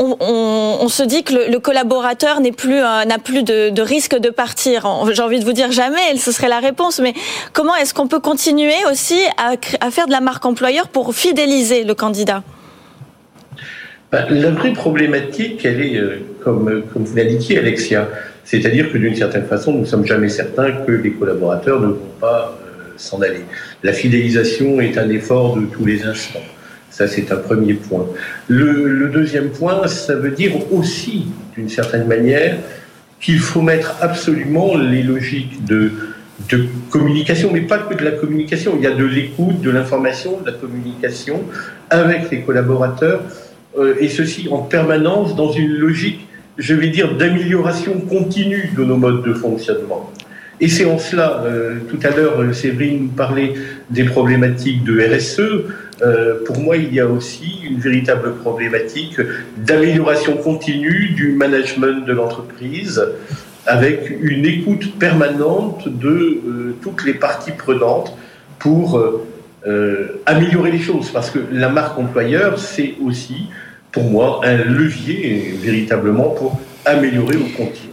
on, 0.01 0.88
se 0.88 1.03
dit 1.03 1.24
que 1.24 1.33
le, 1.51 1.59
collaborateur 1.59 2.39
euh, 2.39 3.06
n'a 3.06 3.18
plus 3.18 3.44
de, 3.44 3.81
risque 3.81 4.18
de 4.18 4.30
partir. 4.30 4.88
J'ai 5.12 5.21
envie 5.21 5.39
de 5.39 5.45
vous 5.45 5.53
dire 5.53 5.71
jamais, 5.71 6.18
ce 6.18 6.31
serait 6.31 6.50
la 6.50 6.59
réponse. 6.59 7.00
Mais 7.00 7.13
comment 7.53 7.75
est-ce 7.75 7.94
qu'on 7.94 8.07
peut 8.07 8.19
continuer 8.19 8.74
aussi 8.89 9.19
à, 9.38 9.92
faire 9.92 10.07
de 10.07 10.12
la 10.12 10.21
marque 10.21 10.45
employeur 10.45 10.88
pour 10.88 11.13
fidéliser 11.13 11.83
le 11.83 11.94
candidat? 11.94 12.44
Ben, 14.12 14.25
La 14.30 14.51
vraie 14.51 14.74
problématique, 14.74 15.63
elle 15.65 15.81
est, 15.81 15.98
euh, 15.98 16.19
comme, 16.44 16.83
comme 16.92 17.03
vous 17.03 17.15
l'indiquiez, 17.15 17.59
Alexia, 17.59 18.09
c'est-à-dire 18.44 18.92
que 18.92 18.98
d'une 18.98 19.15
certaine 19.15 19.45
façon, 19.45 19.71
nous 19.71 19.81
ne 19.81 19.86
sommes 19.86 20.06
jamais 20.06 20.30
certains 20.30 20.71
que 20.71 20.92
les 20.92 21.12
collaborateurs 21.12 21.80
ne 21.80 21.88
vont 21.88 22.12
pas 22.19 22.57
euh, 22.65 22.92
s'en 22.98 23.21
aller. 23.21 23.45
La 23.83 23.94
fidélisation 23.94 24.81
est 24.81 24.98
un 24.98 25.09
effort 25.09 25.56
de 25.56 25.65
tous 25.68 25.86
les 25.86 26.03
instants. 26.03 26.39
Ça, 26.91 27.07
c'est 27.07 27.31
un 27.31 27.38
premier 27.38 27.73
point. 27.73 28.05
Le, 28.49 29.07
deuxième 29.07 29.49
point, 29.49 29.88
ça 29.88 30.15
veut 30.15 30.31
dire 30.31 30.51
aussi, 30.73 31.27
d'une 31.55 31.69
certaine 31.69 32.05
manière, 32.05 32.57
qu'il 33.21 33.39
faut 33.39 33.61
mettre 33.61 33.95
absolument 34.01 34.77
les 34.77 35.01
logiques 35.01 35.63
de, 35.63 35.91
communication, 36.89 37.49
mais 37.53 37.61
pas 37.61 37.77
que 37.77 37.93
de 37.93 38.03
la 38.03 38.11
communication. 38.11 38.73
Il 38.75 38.83
y 38.83 38.88
a 38.88 38.91
de 38.91 39.05
l'écoute, 39.05 39.61
de 39.61 39.69
l'information, 39.69 40.41
de 40.41 40.47
la 40.47 40.57
communication 40.57 41.43
avec 41.89 42.29
les 42.29 42.41
collaborateurs, 42.41 43.21
euh, 43.77 43.95
et 43.99 44.09
ceci 44.09 44.49
en 44.51 44.57
permanence 44.57 45.35
dans 45.35 45.51
une 45.51 45.71
logique, 45.71 46.27
je 46.57 46.73
vais 46.73 46.89
dire, 46.89 47.15
d'amélioration 47.15 48.01
continue 48.01 48.71
de 48.75 48.83
nos 48.83 48.97
modes 48.97 49.23
de 49.23 49.33
fonctionnement. 49.33 50.11
Et 50.59 50.67
c'est 50.67 50.85
en 50.85 50.99
cela, 50.99 51.41
euh, 51.45 51.77
tout 51.89 51.99
à 52.03 52.09
l'heure, 52.09 52.53
Séverine 52.53 53.09
parlait 53.09 53.53
des 53.89 54.03
problématiques 54.03 54.83
de 54.83 54.99
RSE. 54.99 55.65
Euh, 56.03 56.44
pour 56.45 56.57
moi, 56.59 56.77
il 56.77 56.94
y 56.94 57.00
a 57.00 57.06
aussi 57.06 57.59
une 57.63 57.80
véritable 57.80 58.36
problématique 58.36 59.18
d'amélioration 59.57 60.38
continue 60.38 61.09
du 61.09 61.33
management 61.33 62.06
de 62.06 62.13
l'entreprise 62.13 63.03
avec 63.68 64.12
une 64.21 64.45
écoute 64.45 64.98
permanente 64.98 65.88
de 65.88 66.09
euh, 66.09 66.75
toutes 66.81 67.06
les 67.06 67.13
parties 67.13 67.51
prenantes 67.51 68.18
pour 68.57 68.98
euh, 68.98 70.21
améliorer 70.25 70.71
les 70.71 70.80
choses. 70.80 71.12
Parce 71.12 71.30
que 71.30 71.39
la 71.51 71.69
marque 71.69 72.00
employeur, 72.00 72.57
c'est 72.57 72.95
aussi, 73.06 73.48
pour 73.92 74.03
moi, 74.03 74.42
un 74.44 74.57
levier 74.57 75.53
véritablement 75.62 76.30
pour 76.30 76.59
améliorer 76.86 77.38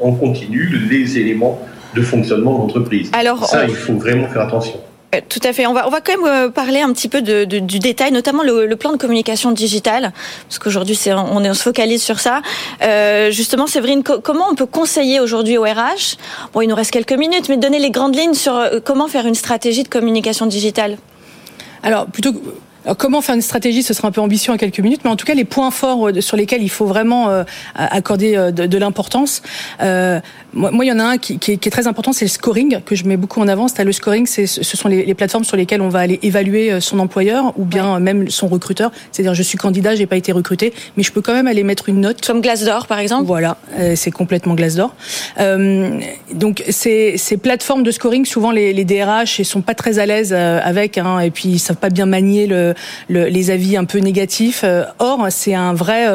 en 0.01 0.13
continu 0.13 0.67
les 0.91 1.19
éléments 1.19 1.61
de 1.95 2.01
fonctionnement 2.01 2.55
de 2.55 2.59
l'entreprise. 2.61 3.11
Alors, 3.13 3.45
ça, 3.45 3.65
il 3.65 3.75
faut 3.75 3.95
vraiment 3.95 4.29
faire 4.29 4.43
attention. 4.43 4.81
Euh, 5.15 5.21
tout 5.27 5.41
à 5.43 5.53
fait. 5.53 5.67
On 5.67 5.73
va, 5.73 5.87
on 5.87 5.91
va 5.91 6.01
quand 6.01 6.17
même 6.17 6.27
euh, 6.27 6.51
parler 6.51 6.81
un 6.81 6.93
petit 6.93 7.09
peu 7.09 7.23
du 7.23 7.79
détail, 7.79 8.13
notamment 8.13 8.43
le, 8.43 8.77
plan 8.77 8.93
de 8.93 8.99
communication 8.99 9.51
digitale, 9.53 10.13
parce 10.49 10.59
qu'aujourd'hui 10.59 10.99
on, 11.07 11.55
se 11.55 11.63
focalise 11.63 12.03
sur 12.03 12.21
ça. 12.21 12.43
Euh, 12.83 13.31
justement, 13.31 13.67
Séverine, 13.67 14.03
comment 14.03 14.47
on 14.51 14.55
peut 14.55 14.67
conseiller 14.67 15.19
aujourd'hui 15.21 15.57
au 15.57 15.63
RH 15.63 16.17
Bon, 16.53 16.61
il 16.61 16.69
nous 16.69 16.77
reste 16.77 16.91
quelques 16.91 17.13
minutes, 17.13 17.49
mais 17.49 17.57
donner 17.57 17.79
les 17.79 17.91
grandes 17.91 18.15
lignes 18.15 18.35
sur 18.35 18.55
comment 18.85 19.09
faire 19.09 19.27
une 19.27 19.35
stratégie 19.35 19.83
de 19.83 19.89
communication 19.89 20.47
digitale. 20.47 20.99
Alors, 21.83 22.07
plutôt 22.07 22.33
comment 22.97 23.21
faire 23.21 23.35
une 23.35 23.43
stratégie, 23.43 23.83
ce 23.83 23.95
sera 23.95 24.09
un 24.09 24.11
peu 24.11 24.21
ambitieux 24.21 24.53
en 24.53 24.57
quelques 24.57 24.81
minutes, 24.81 25.01
mais 25.05 25.11
en 25.11 25.17
tout 25.17 25.27
cas 25.27 25.35
les 25.35 25.45
points 25.45 25.71
forts 25.71 26.11
sur 26.21 26.37
lesquels 26.37 26.63
il 26.63 26.71
faut 26.71 26.87
vraiment 26.87 27.45
accorder 27.75 28.37
de, 28.53 28.67
de 28.67 28.79
l'importance. 28.79 29.43
Euh, 29.81 30.21
moi, 30.55 30.85
il 30.85 30.89
y 30.89 30.93
en 30.93 30.99
a 30.99 31.05
un 31.05 31.19
qui, 31.19 31.39
qui, 31.39 31.53
est, 31.53 31.57
qui 31.59 31.69
est, 31.69 31.73
très 31.73 31.87
important, 31.87 32.13
c'est 32.13 32.25
le 32.25 32.31
scoring 32.31 32.81
que 32.85 32.95
je 32.95 33.05
mets 33.05 33.17
beaucoup 33.17 33.41
en 33.41 33.49
avant. 33.49 33.67
le 33.79 33.93
scoring, 33.93 34.27
c'est 34.27 34.47
ce 34.47 34.77
sont 34.77 34.89
les, 34.89 35.05
les, 35.05 35.15
plateformes 35.15 35.45
sur 35.45 35.57
lesquelles 35.57 35.83
on 35.83 35.89
va 35.89 36.01
aller 36.01 36.19
évaluer 36.23 36.73
euh, 36.73 36.81
son 36.81 36.99
employeur 36.99 37.53
ou 37.59 37.65
bien 37.65 38.01
même 38.01 38.31
son 38.31 38.49
recruteur. 38.49 38.91
C'est-à-dire, 39.13 39.35
je 39.35 39.43
suis 39.43 39.59
candidat, 39.59 39.95
j'ai 39.95 40.07
pas 40.07 40.17
été 40.17 40.33
recruté, 40.33 40.73
mais 40.97 41.03
je 41.03 41.13
peux 41.13 41.21
quand 41.21 41.35
même 41.35 41.47
aller 41.47 41.65
mettre 41.65 41.89
une 41.89 42.01
note. 42.01 42.25
Comme 42.27 42.41
Glassdoor, 42.41 42.87
par 42.87 42.99
exemple. 42.99 43.25
Voilà, 43.27 43.59
euh, 43.79 43.95
c'est 43.95 44.11
complètement 44.11 44.55
Glassdoor. 44.55 44.95
Euh, 45.39 46.01
donc 46.33 46.65
ces, 46.71 47.17
ces 47.19 47.37
plateformes 47.37 47.83
de 47.83 47.91
scoring, 47.91 48.25
souvent 48.25 48.51
les, 48.51 48.73
les 48.73 48.85
DRH, 48.85 49.39
ils 49.39 49.45
sont 49.45 49.61
pas 49.61 49.75
très 49.75 49.99
à 49.99 50.07
l'aise 50.07 50.33
euh, 50.33 50.61
avec, 50.63 50.99
hein, 50.99 51.21
et 51.21 51.31
puis 51.31 51.49
ils 51.51 51.59
savent 51.59 51.77
pas 51.77 51.91
bien 51.91 52.07
manier 52.07 52.47
le, 52.47 52.68
le, 53.09 53.25
les 53.27 53.51
avis 53.51 53.77
un 53.77 53.85
peu 53.85 53.99
négatifs. 53.99 54.65
Or, 54.99 55.27
c'est 55.31 55.55
un 55.55 55.75
vrai. 55.75 56.07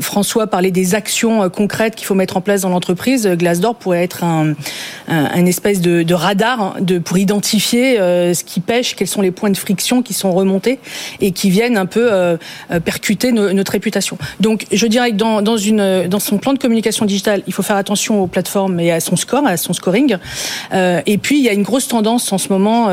François 0.00 0.46
parlait 0.46 0.70
des 0.70 0.94
actions 0.94 1.48
concrètes 1.50 1.94
qu'il 1.94 2.06
faut 2.06 2.14
mettre 2.14 2.36
en 2.36 2.40
place 2.40 2.62
dans 2.62 2.68
l'entreprise 2.68 2.82
entreprise, 2.92 3.26
Glassdoor 3.26 3.76
pourrait 3.76 4.02
être 4.02 4.24
un, 4.24 4.54
espèce 5.46 5.80
de, 5.80 6.14
radar 6.14 6.76
de, 6.80 6.98
pour 6.98 7.16
identifier 7.16 7.98
euh, 8.00 8.34
ce 8.34 8.44
qui 8.44 8.60
pêche, 8.60 8.96
quels 8.96 9.08
sont 9.08 9.22
les 9.22 9.30
points 9.30 9.50
de 9.50 9.56
friction 9.56 10.02
qui 10.02 10.12
sont 10.14 10.32
remontés 10.32 10.78
et 11.20 11.30
qui 11.30 11.48
viennent 11.48 11.76
un 11.76 11.86
peu 11.86 12.12
euh, 12.12 12.36
euh, 12.70 12.80
percuter 12.80 13.30
notre 13.32 13.72
réputation. 13.72 14.18
Donc, 14.40 14.66
je 14.72 14.86
dirais 14.86 15.12
que 15.12 15.16
dans, 15.16 15.42
dans 15.42 16.18
son 16.18 16.38
plan 16.38 16.52
de 16.52 16.58
communication 16.58 17.06
digitale, 17.06 17.42
il 17.46 17.52
faut 17.52 17.62
faire 17.62 17.76
attention 17.76 18.20
aux 18.22 18.26
plateformes 18.26 18.80
et 18.80 18.90
à 18.90 19.00
son 19.00 19.16
score, 19.16 19.46
à 19.46 19.56
son 19.56 19.72
scoring. 19.72 20.16
et 20.72 21.18
puis, 21.18 21.38
il 21.38 21.44
y 21.44 21.48
a 21.48 21.52
une 21.52 21.62
grosse 21.62 21.86
tendance 21.88 22.32
en 22.32 22.38
ce 22.38 22.48
moment, 22.48 22.88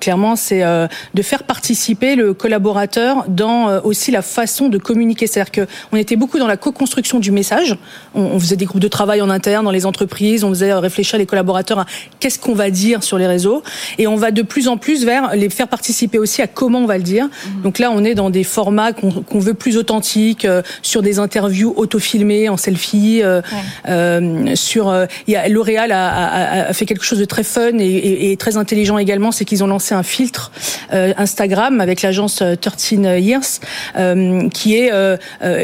clairement, 0.00 0.36
c'est 0.36 0.62
de 0.62 1.22
faire 1.22 1.42
participer 1.42 1.73
participer 1.74 2.14
le 2.14 2.34
collaborateur 2.34 3.24
dans 3.26 3.68
euh, 3.68 3.80
aussi 3.82 4.12
la 4.12 4.22
façon 4.22 4.68
de 4.68 4.78
communiquer. 4.78 5.26
C'est-à-dire 5.26 5.66
qu'on 5.66 5.96
était 5.96 6.14
beaucoup 6.14 6.38
dans 6.38 6.46
la 6.46 6.56
co-construction 6.56 7.18
du 7.18 7.32
message. 7.32 7.76
On, 8.14 8.38
faisait 8.38 8.54
des 8.54 8.64
groupes 8.64 8.80
de 8.80 8.86
travail 8.86 9.20
en 9.22 9.28
interne 9.28 9.64
dans 9.64 9.72
les 9.72 9.86
entreprises. 9.86 10.44
On 10.44 10.50
faisait 10.50 10.72
réfléchir 10.72 11.18
les 11.18 11.26
collaborateurs 11.26 11.80
à 11.80 11.86
qu'est-ce 12.20 12.38
qu'on 12.38 12.54
va 12.54 12.70
dire 12.70 13.02
sur 13.02 13.18
les 13.18 13.26
réseaux. 13.26 13.64
Et 13.98 14.06
on 14.06 14.14
va 14.14 14.30
de 14.30 14.42
plus 14.42 14.68
en 14.68 14.76
plus 14.76 15.04
vers 15.04 15.34
les 15.34 15.50
faire 15.50 15.66
participer 15.66 16.16
aussi 16.20 16.42
à 16.42 16.46
comment 16.46 16.78
on 16.78 16.86
va 16.86 16.96
le 16.96 17.02
dire. 17.02 17.24
Mhm. 17.24 17.62
Donc 17.62 17.80
là, 17.80 17.90
on 17.90 18.04
est 18.04 18.14
dans 18.14 18.30
des 18.30 18.44
formats 18.44 18.92
qu'on 18.92 19.40
veut 19.40 19.54
plus 19.54 19.76
authentiques, 19.76 20.44
euh, 20.44 20.62
sur 20.82 21.02
des 21.02 21.18
interviews 21.18 21.74
autofilmées 21.76 22.48
en 22.48 22.56
selfie. 22.56 23.20
Euh, 23.24 23.42
euh, 23.88 24.54
sur, 24.54 24.94
il 25.26 25.32
y 25.32 25.36
a 25.36 25.48
L'Oréal 25.48 25.90
a, 25.90 26.68
a, 26.68 26.72
fait 26.72 26.86
quelque 26.86 27.04
chose 27.04 27.18
de 27.18 27.24
très 27.24 27.42
fun 27.42 27.78
et, 27.78 28.30
et, 28.30 28.36
très 28.36 28.56
intelligent 28.56 28.96
également, 28.98 29.32
c'est 29.32 29.44
qu'ils 29.44 29.64
ont 29.64 29.66
lancé 29.66 29.94
un 29.94 30.04
filtre 30.04 30.52
Instagram 30.92 31.63
avec 31.80 32.02
l'agence 32.02 32.42
13 32.60 33.20
Years, 33.20 33.60
qui 34.52 34.76
est 34.76 34.90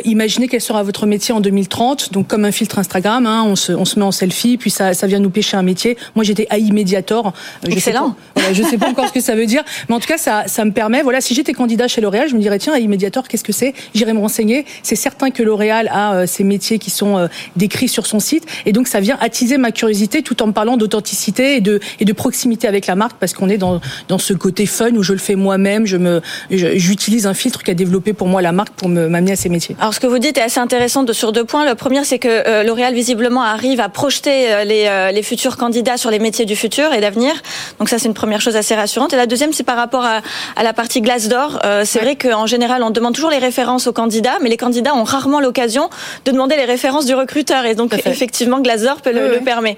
imaginez 0.05 0.49
quel 0.49 0.61
sera 0.61 0.83
votre 0.83 1.07
métier 1.07 1.35
en 1.35 1.41
2030. 1.41 2.13
Donc 2.13 2.29
comme 2.29 2.45
un 2.45 2.53
filtre 2.53 2.79
Instagram, 2.79 3.27
hein, 3.27 3.45
on, 3.47 3.57
se, 3.57 3.73
on 3.73 3.85
se 3.85 3.99
met 3.99 4.05
en 4.05 4.13
selfie, 4.13 4.57
puis 4.57 4.71
ça, 4.71 4.95
ça 4.95 5.07
vient 5.07 5.19
nous 5.19 5.31
pêcher 5.31 5.57
un 5.57 5.63
métier. 5.63 5.97
Moi, 6.15 6.25
j'étais 6.25 6.47
AI 6.51 6.71
Mediator. 6.71 7.33
Excellent. 7.67 8.15
Je 8.37 8.43
sais, 8.43 8.47
pas, 8.47 8.53
je 8.53 8.63
sais 8.63 8.79
pas 8.79 8.89
encore 8.89 9.09
ce 9.09 9.13
que 9.13 9.21
ça 9.21 9.35
veut 9.35 9.47
dire, 9.47 9.63
mais 9.89 9.95
en 9.95 10.01
tout 10.01 10.07
cas, 10.07 10.19
ça, 10.19 10.45
ça 10.47 10.65
me 10.65 10.73
permet. 10.73 11.03
Voilà, 11.03 11.21
si 11.21 11.35
j'étais 11.35 11.53
candidat 11.53 11.89
chez 11.89 12.01
L'Oréal, 12.01 12.29
je 12.29 12.35
me 12.35 12.41
dirais 12.41 12.59
tiens, 12.59 12.75
AI 12.75 12.87
Mediator, 12.87 13.29
qu'est-ce 13.29 13.45
que 13.45 13.53
c'est? 13.53 13.75
J'irai 13.95 14.13
me 14.13 14.21
renseigner. 14.21 14.65
C'est 14.83 14.97
certain 14.97 15.31
que 15.31 15.43
L'Oréal 15.43 15.89
a 15.93 16.15
euh, 16.15 16.27
ces 16.27 16.45
métiers 16.45 16.79
qui 16.79 16.91
sont 16.91 17.17
euh, 17.17 17.27
décrits 17.57 17.89
sur 17.89 18.07
son 18.07 18.21
site, 18.21 18.45
et 18.67 18.73
donc 18.73 18.89
ça 18.89 19.01
vient 19.01 19.19
attiser 19.21 19.59
ma 19.59 19.73
curiosité 19.73 20.23
tout 20.23 20.43
en 20.43 20.47
me 20.47 20.53
parlant 20.53 20.77
d'authenticité 20.77 21.57
et 21.57 21.61
de 21.61 21.81
et 21.99 22.05
de 22.05 22.13
proximité 22.13 22.69
avec 22.69 22.87
la 22.87 22.95
marque, 22.95 23.19
parce 23.19 23.33
qu'on 23.33 23.49
est 23.49 23.59
dans 23.59 23.81
dans 24.09 24.19
ce 24.19 24.33
côté 24.33 24.67
fun 24.67 24.93
où 24.95 25.03
je 25.03 25.13
le 25.13 25.19
fais 25.19 25.37
moi-même. 25.37 25.87
Je 25.91 25.97
me 25.97 26.15
j'utilise 26.51 27.25
un 27.33 27.35
filtre 27.43 27.61
qu'a 27.63 27.75
développé 27.75 28.11
pour 28.21 28.29
moi 28.33 28.41
la 28.49 28.53
marque 28.53 28.75
pour 28.81 28.89
m'amener 28.89 29.33
à 29.33 29.37
ces 29.37 29.51
métiers. 29.57 29.75
Alors 29.81 29.95
ce 29.97 30.01
que 30.01 30.07
vous 30.13 30.21
dites 30.27 30.37
est 30.39 30.47
assez 30.51 30.61
intéressant 30.69 31.03
de, 31.03 31.13
sur 31.13 31.31
deux 31.33 31.45
points. 31.45 31.65
Le 31.73 31.75
premier, 31.75 32.03
c'est 32.05 32.21
que 32.27 32.29
euh, 32.29 32.63
L'Oréal 32.67 32.95
visiblement 32.95 33.43
arrive 33.43 33.81
à 33.81 33.89
projeter 33.89 34.65
les, 34.65 34.83
les 35.17 35.25
futurs 35.31 35.57
candidats 35.57 35.99
sur 36.03 36.11
les 36.15 36.21
métiers 36.27 36.47
du 36.53 36.57
futur 36.65 36.93
et 36.97 37.01
d'avenir. 37.01 37.33
Donc 37.79 37.89
ça, 37.89 37.99
c'est 37.99 38.09
une 38.13 38.21
première 38.23 38.41
chose 38.41 38.57
assez 38.57 38.75
rassurante. 38.75 39.13
Et 39.13 39.17
la 39.17 39.27
deuxième, 39.27 39.53
c'est 39.53 39.69
par 39.73 39.77
rapport 39.77 40.05
à, 40.05 40.21
à 40.57 40.63
la 40.63 40.73
partie 40.73 41.01
glace 41.01 41.29
d'or. 41.29 41.61
Euh, 41.65 41.83
c'est 41.85 42.01
vrai 42.05 42.17
qu'en 42.17 42.47
général, 42.47 42.83
on 42.83 42.91
demande 42.91 43.15
toujours 43.15 43.31
les 43.31 43.39
références 43.51 43.87
aux 43.87 43.93
candidats, 43.93 44.39
mais 44.43 44.49
les 44.49 44.57
candidats 44.57 44.95
ont 44.95 45.05
rarement 45.05 45.41
l'occasion 45.41 45.91
de 46.25 46.31
demander 46.31 46.57
les 46.57 46.65
références 46.65 47.07
du 47.07 47.15
recruteur. 47.15 47.65
Et 47.67 47.75
donc, 47.75 47.95
effectivement, 47.95 48.61
glace 48.61 48.83
d'or 48.83 48.99
peut 49.05 49.13
le, 49.13 49.25
le 49.37 49.41
permet. 49.41 49.77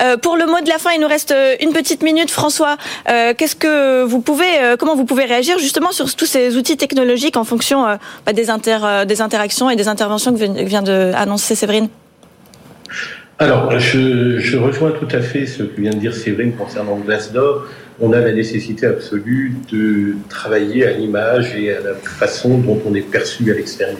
Euh, 0.00 0.16
pour 0.16 0.36
le 0.36 0.46
mot 0.46 0.60
de 0.60 0.68
la 0.68 0.78
fin, 0.78 0.90
il 0.96 1.00
nous 1.00 1.08
reste 1.16 1.34
une 1.60 1.72
petite 1.72 2.02
minute. 2.02 2.30
François, 2.30 2.76
euh, 3.08 3.34
qu'est-ce 3.36 3.56
que 3.56 4.04
vous 4.04 4.20
pouvez, 4.20 4.52
euh, 4.60 4.76
comment 4.78 4.96
vous 4.96 5.04
pouvez 5.04 5.24
réagir 5.24 5.41
justement 5.42 5.92
sur 5.92 6.14
tous 6.14 6.26
ces 6.26 6.56
outils 6.56 6.76
technologiques 6.76 7.36
en 7.36 7.44
fonction 7.44 7.86
euh, 7.86 7.96
bah, 8.26 8.32
des, 8.32 8.50
inter, 8.50 9.04
des 9.06 9.20
interactions 9.20 9.70
et 9.70 9.76
des 9.76 9.88
interventions 9.88 10.34
que 10.34 10.64
vient 10.64 10.82
d'annoncer 10.82 11.54
Séverine 11.54 11.88
alors, 13.42 13.76
je, 13.80 14.56
rejoins 14.56 14.92
tout 14.92 15.08
à 15.10 15.20
fait 15.20 15.46
ce 15.46 15.64
que 15.64 15.80
vient 15.80 15.90
de 15.90 15.98
dire 15.98 16.14
Séverine 16.14 16.52
concernant 16.52 16.96
Glassdoor. 16.96 17.66
On 18.00 18.12
a 18.12 18.20
la 18.20 18.32
nécessité 18.32 18.86
absolue 18.86 19.54
de 19.72 20.14
travailler 20.28 20.86
à 20.86 20.92
l'image 20.92 21.56
et 21.56 21.72
à 21.72 21.80
la 21.80 21.94
façon 21.94 22.58
dont 22.58 22.80
on 22.88 22.94
est 22.94 23.00
perçu 23.00 23.50
à 23.50 23.54
l'extérieur. 23.54 23.98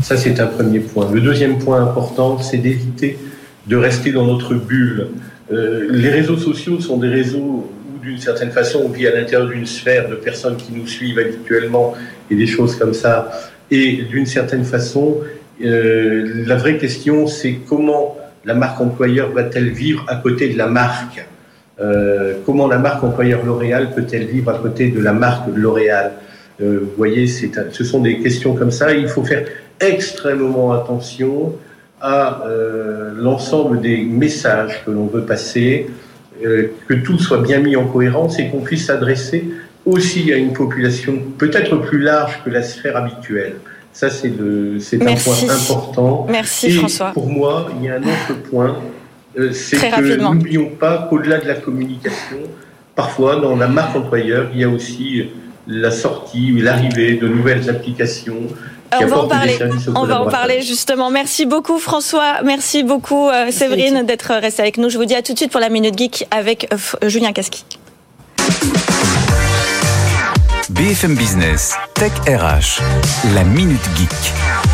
Ça, 0.00 0.16
c'est 0.16 0.38
un 0.38 0.46
premier 0.46 0.78
point. 0.78 1.10
Le 1.10 1.20
deuxième 1.20 1.58
point 1.58 1.82
important, 1.82 2.38
c'est 2.38 2.58
d'éviter 2.58 3.18
de 3.66 3.76
rester 3.76 4.12
dans 4.12 4.26
notre 4.26 4.54
bulle. 4.54 5.08
Euh, 5.52 5.88
les 5.90 6.10
réseaux 6.10 6.38
sociaux 6.38 6.80
sont 6.80 6.98
des 6.98 7.08
réseaux 7.08 7.68
d'une 8.02 8.18
certaine 8.18 8.50
façon, 8.50 8.82
on 8.84 8.88
vit 8.88 9.06
à 9.06 9.14
l'intérieur 9.14 9.48
d'une 9.48 9.66
sphère 9.66 10.08
de 10.08 10.16
personnes 10.16 10.56
qui 10.56 10.72
nous 10.72 10.86
suivent 10.86 11.18
habituellement 11.18 11.94
et 12.30 12.34
des 12.34 12.46
choses 12.46 12.76
comme 12.76 12.94
ça. 12.94 13.30
Et 13.70 14.02
d'une 14.10 14.26
certaine 14.26 14.64
façon, 14.64 15.18
euh, 15.64 16.44
la 16.46 16.56
vraie 16.56 16.78
question, 16.78 17.26
c'est 17.26 17.58
comment 17.68 18.16
la 18.44 18.54
marque 18.54 18.80
employeur 18.80 19.30
va-t-elle 19.30 19.70
vivre 19.70 20.04
à 20.08 20.16
côté 20.16 20.48
de 20.48 20.58
la 20.58 20.66
marque? 20.66 21.24
Euh, 21.80 22.34
Comment 22.44 22.68
la 22.68 22.78
marque 22.78 23.02
employeur 23.02 23.44
L'Oréal 23.44 23.90
peut-elle 23.94 24.26
vivre 24.26 24.50
à 24.50 24.58
côté 24.58 24.88
de 24.88 25.00
la 25.00 25.12
marque 25.12 25.48
L'Oréal? 25.54 26.12
Euh, 26.60 26.80
Vous 26.82 26.96
voyez, 26.96 27.26
ce 27.26 27.84
sont 27.84 28.00
des 28.00 28.18
questions 28.18 28.54
comme 28.54 28.70
ça. 28.70 28.92
Il 28.92 29.08
faut 29.08 29.24
faire 29.24 29.44
extrêmement 29.80 30.72
attention 30.72 31.54
à 32.00 32.42
euh, 32.46 33.12
l'ensemble 33.16 33.80
des 33.80 33.98
messages 34.04 34.82
que 34.84 34.90
l'on 34.90 35.06
veut 35.06 35.22
passer, 35.22 35.86
que 36.42 36.94
tout 36.94 37.18
soit 37.18 37.38
bien 37.38 37.60
mis 37.60 37.76
en 37.76 37.86
cohérence 37.86 38.38
et 38.38 38.48
qu'on 38.48 38.60
puisse 38.60 38.86
s'adresser 38.86 39.44
aussi 39.84 40.32
à 40.32 40.36
une 40.36 40.52
population 40.52 41.18
peut-être 41.38 41.76
plus 41.76 42.00
large 42.00 42.40
que 42.44 42.50
la 42.50 42.62
sphère 42.62 42.96
habituelle. 42.96 43.56
Ça, 43.92 44.08
c'est 44.08 44.28
un 44.28 45.14
point 45.14 45.36
important. 45.50 46.26
Merci, 46.30 46.68
Et 46.68 46.70
François. 46.70 47.10
Pour 47.12 47.28
moi, 47.28 47.70
il 47.78 47.86
y 47.86 47.90
a 47.90 47.96
un 47.96 48.02
autre 48.02 48.42
point, 48.48 48.76
euh, 49.38 49.52
c'est 49.52 49.76
que 49.76 50.16
n'oublions 50.16 50.70
pas 50.78 51.06
qu'au-delà 51.10 51.38
de 51.38 51.46
la 51.46 51.54
communication, 51.54 52.38
parfois, 52.94 53.36
dans 53.36 53.56
la 53.56 53.68
marque 53.68 53.94
employeur, 53.96 54.48
il 54.54 54.60
y 54.60 54.64
a 54.64 54.68
aussi 54.68 55.28
la 55.66 55.90
sortie 55.90 56.52
ou 56.52 56.62
l'arrivée 56.62 57.16
de 57.16 57.28
nouvelles 57.28 57.68
applications. 57.68 58.48
On 59.00 59.06
va 59.06 59.18
en 59.18 59.28
parler. 59.28 59.58
On 59.94 60.04
va 60.04 60.22
en 60.22 60.28
parler 60.28 60.62
justement. 60.62 61.10
Merci 61.10 61.46
beaucoup 61.46 61.78
François, 61.78 62.42
merci 62.42 62.82
beaucoup 62.82 63.28
euh, 63.28 63.50
Séverine 63.50 64.04
d'être 64.04 64.32
resté 64.34 64.62
avec 64.62 64.78
nous. 64.78 64.88
Je 64.88 64.98
vous 64.98 65.04
dis 65.04 65.14
à 65.14 65.22
tout 65.22 65.32
de 65.32 65.38
suite 65.38 65.50
pour 65.50 65.60
la 65.60 65.68
minute 65.68 65.96
geek 65.98 66.26
avec 66.30 66.68
euh, 66.72 67.08
Julien 67.08 67.32
Casqui. 67.32 67.64
BFM 70.70 71.14
Business, 71.16 71.74
Tech 71.94 72.12
RH, 72.26 72.80
la 73.34 73.44
Minute 73.44 73.80
Geek. 73.96 74.71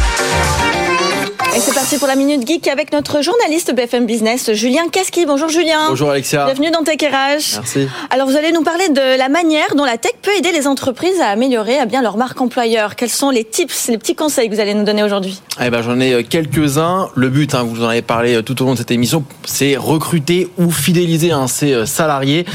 Et 1.59 1.61
c'est 1.61 1.75
parti 1.75 1.99
pour 1.99 2.07
la 2.07 2.15
Minute 2.15 2.47
Geek 2.47 2.69
avec 2.69 2.93
notre 2.93 3.21
journaliste 3.21 3.75
BFM 3.75 4.07
Business, 4.07 4.53
Julien 4.53 4.89
Casqui. 4.93 5.27
Bonjour 5.27 5.49
Julien. 5.49 5.89
Bonjour 5.89 6.09
Alexia. 6.09 6.45
Bienvenue 6.45 6.71
dans 6.71 6.85
Tech 6.85 7.01
RH. 7.01 7.57
Merci. 7.57 7.89
Alors 8.11 8.29
vous 8.29 8.37
allez 8.37 8.53
nous 8.53 8.63
parler 8.63 8.89
de 8.91 9.19
la 9.19 9.29
manière 9.29 9.75
dont 9.75 9.85
la 9.85 9.99
tech 9.99 10.13
peut 10.23 10.31
aider 10.39 10.53
les 10.53 10.69
entreprises 10.69 11.21
à 11.21 11.31
améliorer 11.31 11.77
à 11.81 11.87
bien 11.87 12.01
leur 12.01 12.17
marque 12.17 12.41
employeur. 12.41 12.95
Quels 12.95 13.11
sont 13.11 13.31
les 13.31 13.43
tips, 13.43 13.89
les 13.89 13.99
petits 13.99 14.15
conseils 14.15 14.49
que 14.49 14.55
vous 14.55 14.61
allez 14.61 14.73
nous 14.73 14.85
donner 14.85 15.03
aujourd'hui? 15.03 15.41
Eh 15.61 15.69
ben, 15.69 15.83
J'en 15.83 15.99
ai 15.99 16.13
euh, 16.13 16.23
quelques-uns. 16.23 17.09
Le 17.17 17.29
but, 17.29 17.53
hein, 17.57 17.65
vous 17.65 17.83
en 17.83 17.89
avez 17.89 18.03
parlé 18.03 18.37
euh, 18.37 18.43
tout 18.43 18.63
au 18.63 18.65
long 18.65 18.75
de 18.75 18.79
cette 18.79 18.93
émission, 18.93 19.25
c'est 19.45 19.77
recruter 19.77 20.49
ou 20.59 20.71
fidéliser 20.71 21.33
hein, 21.33 21.49
ses 21.49 21.73
euh, 21.73 21.87
salariés, 21.87 22.47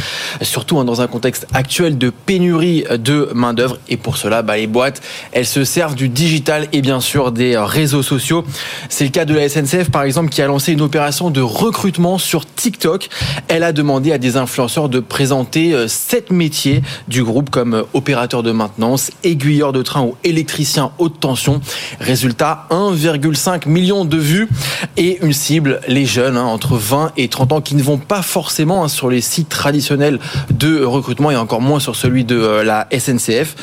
surtout 0.42 0.80
hein, 0.80 0.86
dans 0.86 1.02
un 1.02 1.08
contexte 1.08 1.46
actuel 1.54 1.98
de 1.98 2.10
pénurie 2.10 2.86
de 2.90 3.30
main-d'œuvre. 3.34 3.80
Et 3.90 3.98
pour 3.98 4.16
cela, 4.16 4.44
bah, 4.44 4.56
les 4.56 4.68
boîtes, 4.68 5.02
elles 5.34 5.46
se 5.46 5.66
servent 5.66 5.96
du 5.96 6.08
digital 6.08 6.70
et 6.72 6.82
bien 6.82 7.02
sûr 7.02 7.34
des 7.34 7.58
réseaux 7.58 8.04
sociaux. 8.04 8.46
C'est 8.94 9.06
le 9.06 9.10
cas 9.10 9.26
de 9.26 9.34
la 9.34 9.50
SNCF, 9.50 9.90
par 9.90 10.04
exemple, 10.04 10.30
qui 10.30 10.40
a 10.44 10.46
lancé 10.46 10.72
une 10.72 10.82
opération 10.82 11.32
de 11.32 11.42
recrutement 11.42 12.20
sur 12.20 12.46
TikTok. 12.46 13.10
Elle 13.48 13.64
a 13.64 13.72
demandé 13.72 14.12
à 14.12 14.20
des 14.20 14.38
influenceurs 14.38 14.88
de 14.88 15.00
présenter 15.00 15.74
euh, 15.74 15.88
sept 15.88 16.32
métiers 16.32 16.84
du 17.08 17.24
groupe 17.24 17.50
comme 17.50 17.74
euh, 17.74 17.84
opérateur 17.96 18.44
de 18.44 18.52
maintenance, 18.52 19.10
aiguilleur 19.24 19.74
de 19.74 19.82
train 19.82 20.04
ou 20.04 20.16
électricien 20.24 20.92
haute 21.00 21.20
tension. 21.20 21.60
Résultat, 22.00 22.68
1,5 22.70 23.68
million 23.68 24.06
de 24.06 24.18
vues 24.18 24.48
et 24.96 25.18
une 25.26 25.34
cible, 25.34 25.82
les 25.88 26.06
jeunes 26.06 26.38
hein, 26.38 26.44
entre 26.44 26.78
20 26.78 27.14
et 27.18 27.30
30 27.30 27.52
ans 27.52 27.62
qui 27.62 27.74
ne 27.74 27.82
vont 27.82 27.98
pas 27.98 28.22
forcément 28.22 28.84
hein, 28.84 28.90
sur 28.90 29.10
les 29.10 29.22
sites 29.22 29.50
traditionnels 29.50 30.20
de 30.52 30.84
recrutement 30.84 31.32
et 31.32 31.36
encore 31.36 31.62
moins 31.62 31.80
sur 31.80 31.96
celui 31.96 32.26
de 32.26 32.38
euh, 32.38 32.64
la 32.64 32.88
SNCF. 32.96 33.56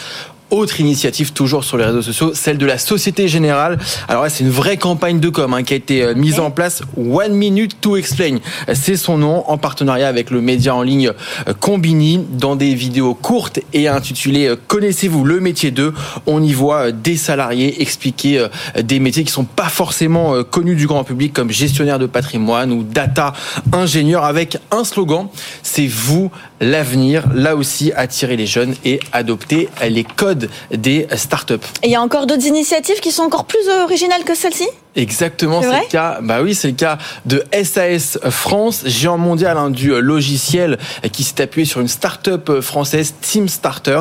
Autre 0.50 0.80
initiative 0.80 1.32
toujours 1.32 1.62
sur 1.62 1.76
les 1.76 1.84
réseaux 1.84 2.02
sociaux, 2.02 2.32
celle 2.34 2.58
de 2.58 2.66
la 2.66 2.78
Société 2.78 3.28
Générale. 3.28 3.78
Alors 4.08 4.24
là, 4.24 4.28
c'est 4.28 4.42
une 4.42 4.50
vraie 4.50 4.76
campagne 4.76 5.20
de 5.20 5.28
com 5.28 5.54
hein, 5.54 5.62
qui 5.62 5.74
a 5.74 5.76
été 5.76 6.02
euh, 6.02 6.14
mise 6.14 6.40
en 6.40 6.50
place. 6.50 6.82
One 6.96 7.34
Minute 7.34 7.80
to 7.80 7.96
Explain, 7.96 8.38
c'est 8.72 8.96
son 8.96 9.18
nom, 9.18 9.48
en 9.48 9.58
partenariat 9.58 10.08
avec 10.08 10.30
le 10.30 10.40
média 10.40 10.74
en 10.74 10.82
ligne 10.82 11.12
euh, 11.46 11.54
Combini, 11.54 12.26
dans 12.32 12.56
des 12.56 12.74
vidéos 12.74 13.14
courtes 13.14 13.60
et 13.72 13.86
intitulées 13.86 14.48
euh, 14.48 14.56
Connaissez-vous 14.66 15.24
le 15.24 15.38
métier 15.40 15.70
2 15.70 15.94
On 16.26 16.42
y 16.42 16.52
voit 16.52 16.90
des 16.90 17.16
salariés 17.16 17.80
expliquer 17.80 18.46
des 18.82 18.98
métiers 18.98 19.24
qui 19.24 19.32
sont 19.32 19.44
pas 19.44 19.68
forcément 19.68 20.42
connus 20.44 20.74
du 20.74 20.86
grand 20.86 21.04
public, 21.04 21.32
comme 21.32 21.50
gestionnaire 21.50 21.98
de 21.98 22.06
patrimoine 22.06 22.72
ou 22.72 22.82
data 22.82 23.32
ingénieur, 23.72 24.24
avec 24.24 24.58
un 24.70 24.84
slogan 24.84 25.28
c'est 25.62 25.86
vous 25.86 26.30
l'avenir. 26.60 27.24
Là 27.34 27.56
aussi, 27.56 27.92
attirer 27.92 28.36
les 28.36 28.46
jeunes 28.46 28.74
et 28.84 29.00
adopter 29.12 29.68
les 29.88 30.04
codes 30.04 30.39
des 30.70 31.06
startups. 31.16 31.54
Et 31.82 31.88
il 31.88 31.90
y 31.90 31.96
a 31.96 32.02
encore 32.02 32.26
d'autres 32.26 32.46
initiatives 32.46 33.00
qui 33.00 33.12
sont 33.12 33.22
encore 33.22 33.44
plus 33.44 33.68
originales 33.68 34.24
que 34.24 34.34
celle-ci? 34.34 34.68
Exactement, 34.96 35.62
C'est 35.62 35.68
le 35.68 35.88
cas. 35.88 36.18
Bah 36.20 36.42
oui, 36.42 36.54
c'est 36.54 36.68
le 36.68 36.74
cas 36.74 36.98
de 37.24 37.44
SAS 37.62 38.18
France, 38.30 38.82
géant 38.86 39.18
mondial 39.18 39.56
hein, 39.56 39.70
du 39.70 39.90
logiciel 40.00 40.78
qui 41.12 41.22
s'est 41.22 41.40
appuyé 41.40 41.64
sur 41.64 41.80
une 41.80 41.88
start-up 41.88 42.60
française, 42.60 43.14
Team 43.20 43.48
Starter. 43.48 44.00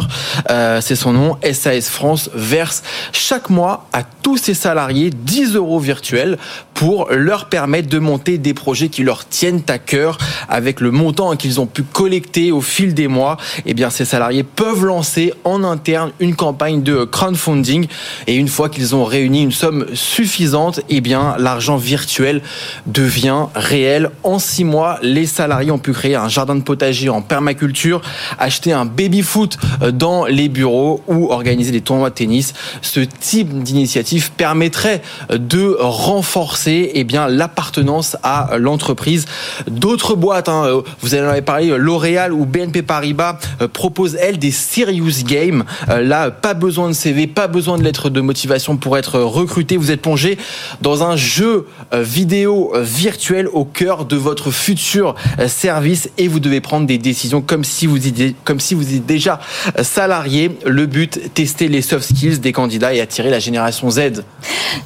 Euh, 0.50 0.81
c'est 0.81 0.96
son 0.96 1.13
nom. 1.13 1.38
SAS 1.43 1.89
France 1.89 2.31
verse 2.34 2.81
chaque 3.12 3.51
mois 3.51 3.88
à 3.93 4.01
tous 4.01 4.38
ses 4.38 4.55
salariés 4.55 5.12
10 5.12 5.55
euros 5.55 5.79
virtuels 5.79 6.38
pour 6.74 7.10
leur 7.12 7.50
permettre 7.50 7.89
de 7.89 8.00
monter 8.00 8.38
des 8.38 8.53
projets 8.53 8.89
qui 8.89 9.03
leur 9.03 9.27
tiennent 9.27 9.62
à 9.67 9.77
cœur. 9.77 10.17
Avec 10.48 10.81
le 10.81 10.89
montant 10.89 11.36
qu'ils 11.36 11.60
ont 11.60 11.67
pu 11.67 11.84
collecter 11.84 12.51
au 12.51 12.62
fil 12.62 12.93
des 12.96 13.08
mois, 13.08 13.38
eh 13.65 13.74
bien 13.74 13.89
ces 13.89 14.05
salariés 14.05 14.43
peuvent 14.43 14.86
lancer 14.86 15.34
en 15.43 15.63
interne 15.63 16.12
une 16.19 16.36
campagne 16.36 16.81
de 16.81 17.03
crowdfunding. 17.03 17.88
Et 18.25 18.36
une 18.36 18.48
fois 18.48 18.69
qu'ils 18.69 18.96
ont 18.96 19.03
réuni 19.03 19.43
une 19.43 19.51
somme 19.51 19.86
suffisante, 19.93 20.78
eh 20.89 21.01
bien 21.01 21.36
l'argent 21.38 21.77
virtuel 21.77 22.41
devient 22.86 23.45
réel. 23.55 24.09
En 24.24 24.39
six 24.39 24.63
mois, 24.63 25.00
les 25.01 25.25
salariés 25.25 25.71
ont 25.71 25.79
pu 25.79 25.93
créer 25.93 26.15
un 26.15 26.29
jardin 26.29 26.55
de 26.55 26.62
potager 26.62 27.09
en 27.09 27.21
permaculture, 27.21 28.01
acheter 28.38 28.71
un 28.71 28.86
baby-foot 28.86 29.57
dans 29.93 30.25
les 30.25 30.50
bureaux 30.50 31.01
ou 31.07 31.31
organiser 31.31 31.71
des 31.71 31.81
tournois 31.81 32.09
de 32.09 32.15
tennis. 32.15 32.53
Ce 32.81 33.00
type 33.00 33.63
d'initiative 33.63 34.31
permettrait 34.31 35.01
de 35.29 35.75
renforcer 35.79 36.91
eh 36.93 37.03
bien 37.03 37.27
l'appartenance 37.27 38.17
à 38.24 38.57
l'entreprise. 38.57 39.25
D'autres 39.69 40.15
boîtes, 40.15 40.50
hein, 40.50 40.81
vous 41.01 41.15
en 41.15 41.19
avez 41.19 41.41
parlé, 41.41 41.67
L'Oréal 41.77 42.33
ou 42.33 42.45
BNP 42.45 42.81
Paribas 42.81 43.39
euh, 43.62 43.67
proposent 43.67 44.15
elles 44.15 44.39
des 44.39 44.51
serious 44.51 45.24
games. 45.25 45.63
Euh, 45.89 46.01
Là, 46.01 46.31
pas 46.31 46.53
besoin 46.53 46.88
de 46.88 46.93
CV, 46.93 47.27
pas 47.27 47.48
besoin 47.48 47.77
de 47.77 47.83
lettre 47.83 48.09
de 48.09 48.21
motivation 48.21 48.77
pour 48.77 48.98
être 48.98 49.19
recruté. 49.19 49.77
Vous 49.77 49.91
êtes 49.91 50.01
plongé 50.01 50.38
dans 50.81 51.03
un 51.03 51.15
jeu 51.15 51.67
euh, 51.93 52.01
vidéo 52.01 52.71
euh, 52.73 52.81
virtuel 52.81 53.47
au 53.47 53.65
cœur 53.65 54.05
de 54.05 54.15
votre 54.15 54.51
futur 54.51 55.15
euh, 55.39 55.47
service 55.47 56.09
et 56.17 56.27
vous 56.27 56.39
devez 56.39 56.61
prendre 56.61 56.85
des 56.85 56.97
décisions 56.97 57.41
comme 57.41 57.63
si 57.63 57.88
vous 57.88 58.07
étiez, 58.07 58.35
comme 58.43 58.59
si 58.59 58.73
vous 58.73 58.83
étiez 58.83 58.99
déjà 58.99 59.39
salarié. 59.81 60.51
Le 60.65 60.85
but, 60.85 61.33
tester 61.33 61.67
les 61.67 61.81
soft 61.81 62.09
skills 62.09 62.39
des 62.39 62.51
candidats 62.51 62.93
et 62.93 63.01
attirer 63.01 63.29
la 63.29 63.39
génération 63.39 63.89
Z. 63.89 64.23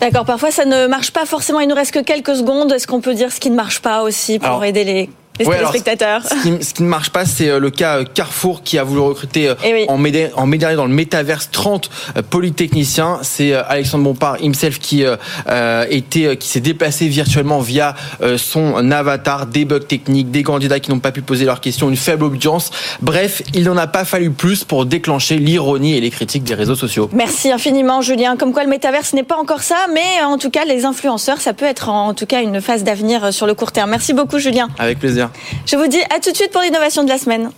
D'accord, 0.02 0.26
parfois 0.26 0.52
ça 0.52 0.66
ne 0.66 0.88
marche 0.88 1.12
pas 1.12 1.26
forcément, 1.26 1.60
il 1.60 1.68
nous 1.68 1.76
reste 1.76 1.92
que 1.92 2.04
quelques 2.04 2.36
secondes. 2.36 2.72
Est-ce 2.72 2.88
qu'on 2.88 3.02
peut 3.02 3.14
dire 3.14 3.32
ce 3.32 3.40
qui 3.40 3.50
ne 3.50 3.56
marche 3.56 3.82
pas 3.82 4.04
aussi 4.04 4.40
pour 4.40 4.48
Alors, 4.48 4.66
aider 4.66 4.84
les, 4.84 5.10
les 5.40 5.46
Ouais, 5.48 5.58
alors, 5.58 5.72
téléspectateurs 5.72 6.22
Ce 6.24 6.44
qui, 6.44 6.64
ce 6.64 6.74
qui 6.74 6.84
ne 6.84 6.88
marche 6.88 7.10
pas, 7.10 7.26
c'est 7.26 7.50
euh, 7.50 7.60
le 7.60 7.72
cas 7.72 8.00
euh, 8.00 8.06
Carrefour 8.06 8.62
qui 8.64 8.78
a 8.78 8.84
voulu 8.84 9.02
recruter 9.02 9.50
euh, 9.50 9.56
Eh 9.66 9.74
oui. 9.74 9.86
en 9.88 9.98
mai 9.98 10.32
en 10.36 10.46
mai 10.46 10.58
dernier 10.58 10.76
dans 10.76 10.86
le 10.86 10.94
métaverse 10.94 11.50
30 11.52 11.90
euh, 12.18 12.22
polytechniciens. 12.22 13.20
C'est 13.24 13.54
Alexandre 13.54 14.04
Bompard 14.04 14.38
himself 14.42 14.80
qui 14.80 15.04
euh, 15.06 15.86
était 15.90 16.38
qui 16.38 16.48
s'est 16.48 16.60
déplacé 16.60 17.08
virtuellement 17.08 17.60
via 17.60 17.96
son 18.38 18.92
avatar, 18.92 19.48
des 19.48 19.66
bugs 19.66 19.80
techniques, 19.80 20.30
des 20.32 20.44
candidats 20.44 20.80
qui 20.80 20.92
n'ont 20.92 21.00
pas 21.00 21.12
pu 21.12 21.22
poser 21.22 21.46
leurs 21.46 21.62
questions, 21.62 21.90
une 21.90 21.96
faible 21.98 22.26
audience. 22.26 22.70
Bref, 23.02 23.42
il 23.54 23.64
n'en 23.64 23.78
a 23.78 23.88
pas 23.88 24.06
fallu 24.06 24.30
plus 24.32 24.64
pour 24.64 24.86
déclencher 24.86 25.38
l'ironie 25.38 25.96
et 25.98 26.02
les 26.02 26.12
critiques 26.12 26.44
des 26.44 26.54
réseaux 26.54 26.76
sociaux. 26.76 27.10
Merci 27.14 27.52
infiniment 27.52 28.02
Julien. 28.02 28.38
Comme 28.38 28.54
quoi 28.54 28.64
le 28.64 28.70
métaverse 28.70 29.14
n'est 29.14 29.24
pas 29.24 29.38
encore 29.38 29.62
ça, 29.64 29.78
mais 29.94 30.24
en 30.24 30.38
tout 30.38 30.50
cas 30.50 30.66
les 30.66 30.86
influenceurs, 30.86 31.42
ça 31.42 31.54
peut 31.54 31.66
être 31.66 31.90
en 31.90 32.14
tout 32.14 32.26
cas 32.26 32.42
une 32.42 32.62
phase 32.62 32.84
d'avenir 32.84 33.34
sur 33.34 33.48
le 33.48 33.54
court 33.56 33.72
terme. 33.72 33.90
Merci 33.90 34.14
beaucoup 34.14 34.40
Julien. 34.40 34.70
Avec 34.78 35.00
plaisir. 35.00 35.23
Je 35.66 35.76
vous 35.76 35.88
dis 35.88 36.02
à 36.16 36.20
tout 36.20 36.32
de 36.32 36.36
suite 36.36 36.52
pour 36.52 36.62
l'innovation 36.62 37.04
de 37.04 37.10
la 37.10 37.18
semaine. 37.18 37.52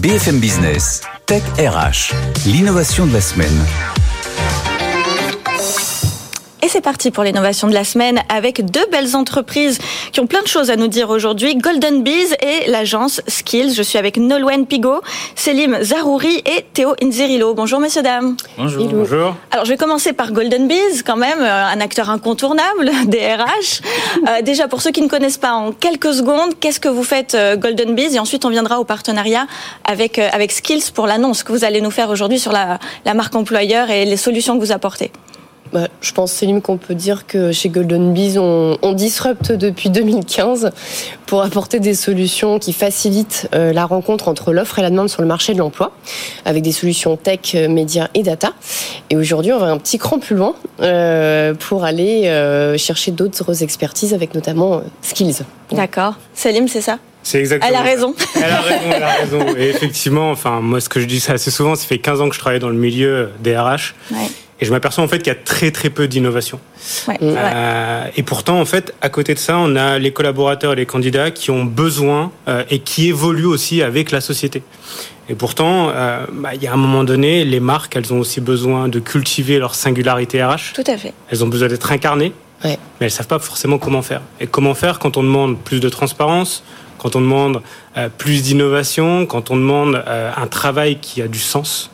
BFM 0.00 0.38
Business, 0.38 1.00
Tech 1.26 1.42
RH, 1.58 2.14
l'innovation 2.46 3.06
de 3.06 3.14
la 3.14 3.20
semaine. 3.20 3.64
Et 6.64 6.68
c'est 6.68 6.80
parti 6.80 7.10
pour 7.10 7.24
l'innovation 7.24 7.68
de 7.68 7.74
la 7.74 7.84
semaine 7.84 8.22
avec 8.30 8.64
deux 8.64 8.86
belles 8.90 9.16
entreprises 9.16 9.78
qui 10.12 10.20
ont 10.20 10.26
plein 10.26 10.40
de 10.40 10.46
choses 10.46 10.70
à 10.70 10.76
nous 10.76 10.88
dire 10.88 11.10
aujourd'hui. 11.10 11.56
Golden 11.56 12.02
Bees 12.02 12.34
et 12.40 12.70
l'agence 12.70 13.20
Skills. 13.28 13.74
Je 13.74 13.82
suis 13.82 13.98
avec 13.98 14.16
Nolwenn 14.16 14.64
Pigot, 14.64 15.02
Selim 15.34 15.76
Zarouri 15.82 16.42
et 16.46 16.64
Théo 16.72 16.94
Inzirilo. 17.02 17.52
Bonjour 17.52 17.80
messieurs, 17.80 18.00
dames. 18.00 18.38
Bonjour. 18.56 18.86
Bonjour. 18.86 19.36
Alors 19.50 19.66
je 19.66 19.72
vais 19.72 19.76
commencer 19.76 20.14
par 20.14 20.32
Golden 20.32 20.66
Bees 20.66 21.02
quand 21.04 21.18
même, 21.18 21.42
euh, 21.42 21.66
un 21.66 21.80
acteur 21.82 22.08
incontournable 22.08 22.90
des 23.08 23.34
RH. 23.34 23.82
Euh, 24.26 24.40
déjà 24.40 24.66
pour 24.66 24.80
ceux 24.80 24.90
qui 24.90 25.02
ne 25.02 25.08
connaissent 25.08 25.36
pas, 25.36 25.52
en 25.52 25.70
quelques 25.70 26.14
secondes, 26.14 26.58
qu'est-ce 26.60 26.80
que 26.80 26.88
vous 26.88 27.04
faites 27.04 27.34
euh, 27.34 27.58
Golden 27.58 27.94
Bees? 27.94 28.14
Et 28.14 28.18
ensuite 28.18 28.46
on 28.46 28.50
viendra 28.50 28.80
au 28.80 28.84
partenariat 28.84 29.46
avec, 29.84 30.18
euh, 30.18 30.30
avec 30.32 30.50
Skills 30.50 30.92
pour 30.94 31.06
l'annonce 31.06 31.42
que 31.42 31.52
vous 31.52 31.64
allez 31.64 31.82
nous 31.82 31.90
faire 31.90 32.08
aujourd'hui 32.08 32.38
sur 32.38 32.52
la, 32.52 32.78
la 33.04 33.12
marque 33.12 33.34
employeur 33.34 33.90
et 33.90 34.06
les 34.06 34.16
solutions 34.16 34.58
que 34.58 34.64
vous 34.64 34.72
apportez. 34.72 35.12
Bah, 35.74 35.88
je 36.00 36.12
pense, 36.12 36.30
Céline, 36.30 36.62
qu'on 36.62 36.76
peut 36.76 36.94
dire 36.94 37.26
que 37.26 37.50
chez 37.50 37.68
Golden 37.68 38.14
Bees, 38.14 38.38
on, 38.38 38.78
on 38.80 38.92
disrupte 38.92 39.50
depuis 39.50 39.90
2015 39.90 40.70
pour 41.26 41.42
apporter 41.42 41.80
des 41.80 41.94
solutions 41.94 42.60
qui 42.60 42.72
facilitent 42.72 43.48
euh, 43.56 43.72
la 43.72 43.84
rencontre 43.84 44.28
entre 44.28 44.52
l'offre 44.52 44.78
et 44.78 44.82
la 44.82 44.90
demande 44.90 45.08
sur 45.08 45.20
le 45.20 45.26
marché 45.26 45.52
de 45.52 45.58
l'emploi, 45.58 45.90
avec 46.44 46.62
des 46.62 46.70
solutions 46.70 47.16
tech, 47.16 47.56
euh, 47.56 47.68
médias 47.68 48.06
et 48.14 48.22
data. 48.22 48.52
Et 49.10 49.16
aujourd'hui, 49.16 49.52
on 49.52 49.58
va 49.58 49.66
un 49.66 49.78
petit 49.78 49.98
cran 49.98 50.20
plus 50.20 50.36
loin 50.36 50.54
euh, 50.80 51.54
pour 51.54 51.82
aller 51.82 52.28
euh, 52.28 52.78
chercher 52.78 53.10
d'autres 53.10 53.64
expertises, 53.64 54.14
avec 54.14 54.36
notamment 54.36 54.74
euh, 54.74 54.80
Skills. 55.02 55.38
D'accord. 55.72 56.14
Selim, 56.34 56.68
c'est 56.68 56.82
ça? 56.82 57.00
C'est 57.24 57.40
exactement. 57.40 57.68
Elle 57.68 57.74
a 57.74 57.78
ça. 57.78 57.84
raison. 57.84 58.14
Elle 58.36 58.44
a 58.44 58.60
raison, 58.60 58.90
elle 58.94 59.02
a 59.02 59.08
raison. 59.08 59.56
Et 59.56 59.70
effectivement, 59.70 60.30
enfin, 60.30 60.60
moi, 60.60 60.80
ce 60.80 60.88
que 60.88 61.00
je 61.00 61.06
dis 61.06 61.24
assez 61.26 61.50
souvent, 61.50 61.74
ça 61.74 61.84
fait 61.84 61.98
15 61.98 62.20
ans 62.20 62.28
que 62.28 62.34
je 62.36 62.38
travaille 62.38 62.60
dans 62.60 62.68
le 62.68 62.76
milieu 62.76 63.30
des 63.42 63.58
RH. 63.58 63.94
Ouais. 64.12 64.30
Et 64.60 64.64
je 64.66 64.70
m'aperçois 64.70 65.02
en 65.02 65.08
fait 65.08 65.18
qu'il 65.18 65.32
y 65.32 65.36
a 65.36 65.38
très 65.38 65.70
très 65.72 65.90
peu 65.90 66.06
d'innovation. 66.06 66.60
Ouais, 67.08 67.16
c'est 67.18 67.30
vrai. 67.30 67.52
Euh, 67.54 68.04
et 68.16 68.22
pourtant, 68.22 68.60
en 68.60 68.64
fait, 68.64 68.94
à 69.00 69.08
côté 69.08 69.34
de 69.34 69.38
ça, 69.38 69.58
on 69.58 69.74
a 69.74 69.98
les 69.98 70.12
collaborateurs 70.12 70.72
et 70.74 70.76
les 70.76 70.86
candidats 70.86 71.30
qui 71.32 71.50
ont 71.50 71.64
besoin 71.64 72.30
euh, 72.48 72.62
et 72.70 72.78
qui 72.78 73.08
évoluent 73.08 73.46
aussi 73.46 73.82
avec 73.82 74.10
la 74.12 74.20
société. 74.20 74.62
Et 75.28 75.34
pourtant, 75.34 75.90
euh, 75.90 76.24
bah, 76.32 76.50
il 76.54 76.62
y 76.62 76.66
a 76.66 76.72
un 76.72 76.76
moment 76.76 77.02
donné, 77.02 77.44
les 77.44 77.58
marques, 77.60 77.96
elles 77.96 78.12
ont 78.12 78.20
aussi 78.20 78.40
besoin 78.40 78.88
de 78.88 79.00
cultiver 79.00 79.58
leur 79.58 79.74
singularité 79.74 80.44
RH. 80.44 80.72
Tout 80.74 80.84
à 80.86 80.96
fait. 80.98 81.14
Elles 81.30 81.42
ont 81.42 81.48
besoin 81.48 81.68
d'être 81.68 81.90
incarnées, 81.90 82.32
Ouais. 82.62 82.78
mais 83.00 83.06
elles 83.06 83.10
savent 83.10 83.26
pas 83.26 83.38
forcément 83.38 83.78
comment 83.78 84.02
faire. 84.02 84.20
Et 84.40 84.46
comment 84.46 84.74
faire 84.74 84.98
quand 84.98 85.16
on 85.16 85.22
demande 85.22 85.58
plus 85.58 85.80
de 85.80 85.88
transparence, 85.88 86.62
quand 86.98 87.16
on 87.16 87.20
demande 87.20 87.60
euh, 87.96 88.08
plus 88.16 88.42
d'innovation, 88.42 89.26
quand 89.26 89.50
on 89.50 89.56
demande 89.56 90.02
euh, 90.06 90.30
un 90.36 90.46
travail 90.46 90.98
qui 91.00 91.22
a 91.22 91.26
du 91.28 91.38
sens? 91.40 91.90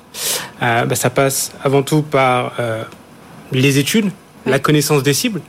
Euh, 0.63 0.85
bah, 0.85 0.95
ça 0.95 1.11
passe 1.11 1.53
avant 1.63 1.83
tout 1.83 2.03
par 2.03 2.53
euh, 2.59 2.83
les 3.53 3.79
études, 3.79 4.11
la 4.47 4.59
connaissance 4.59 5.03
des 5.03 5.15
cibles. 5.15 5.41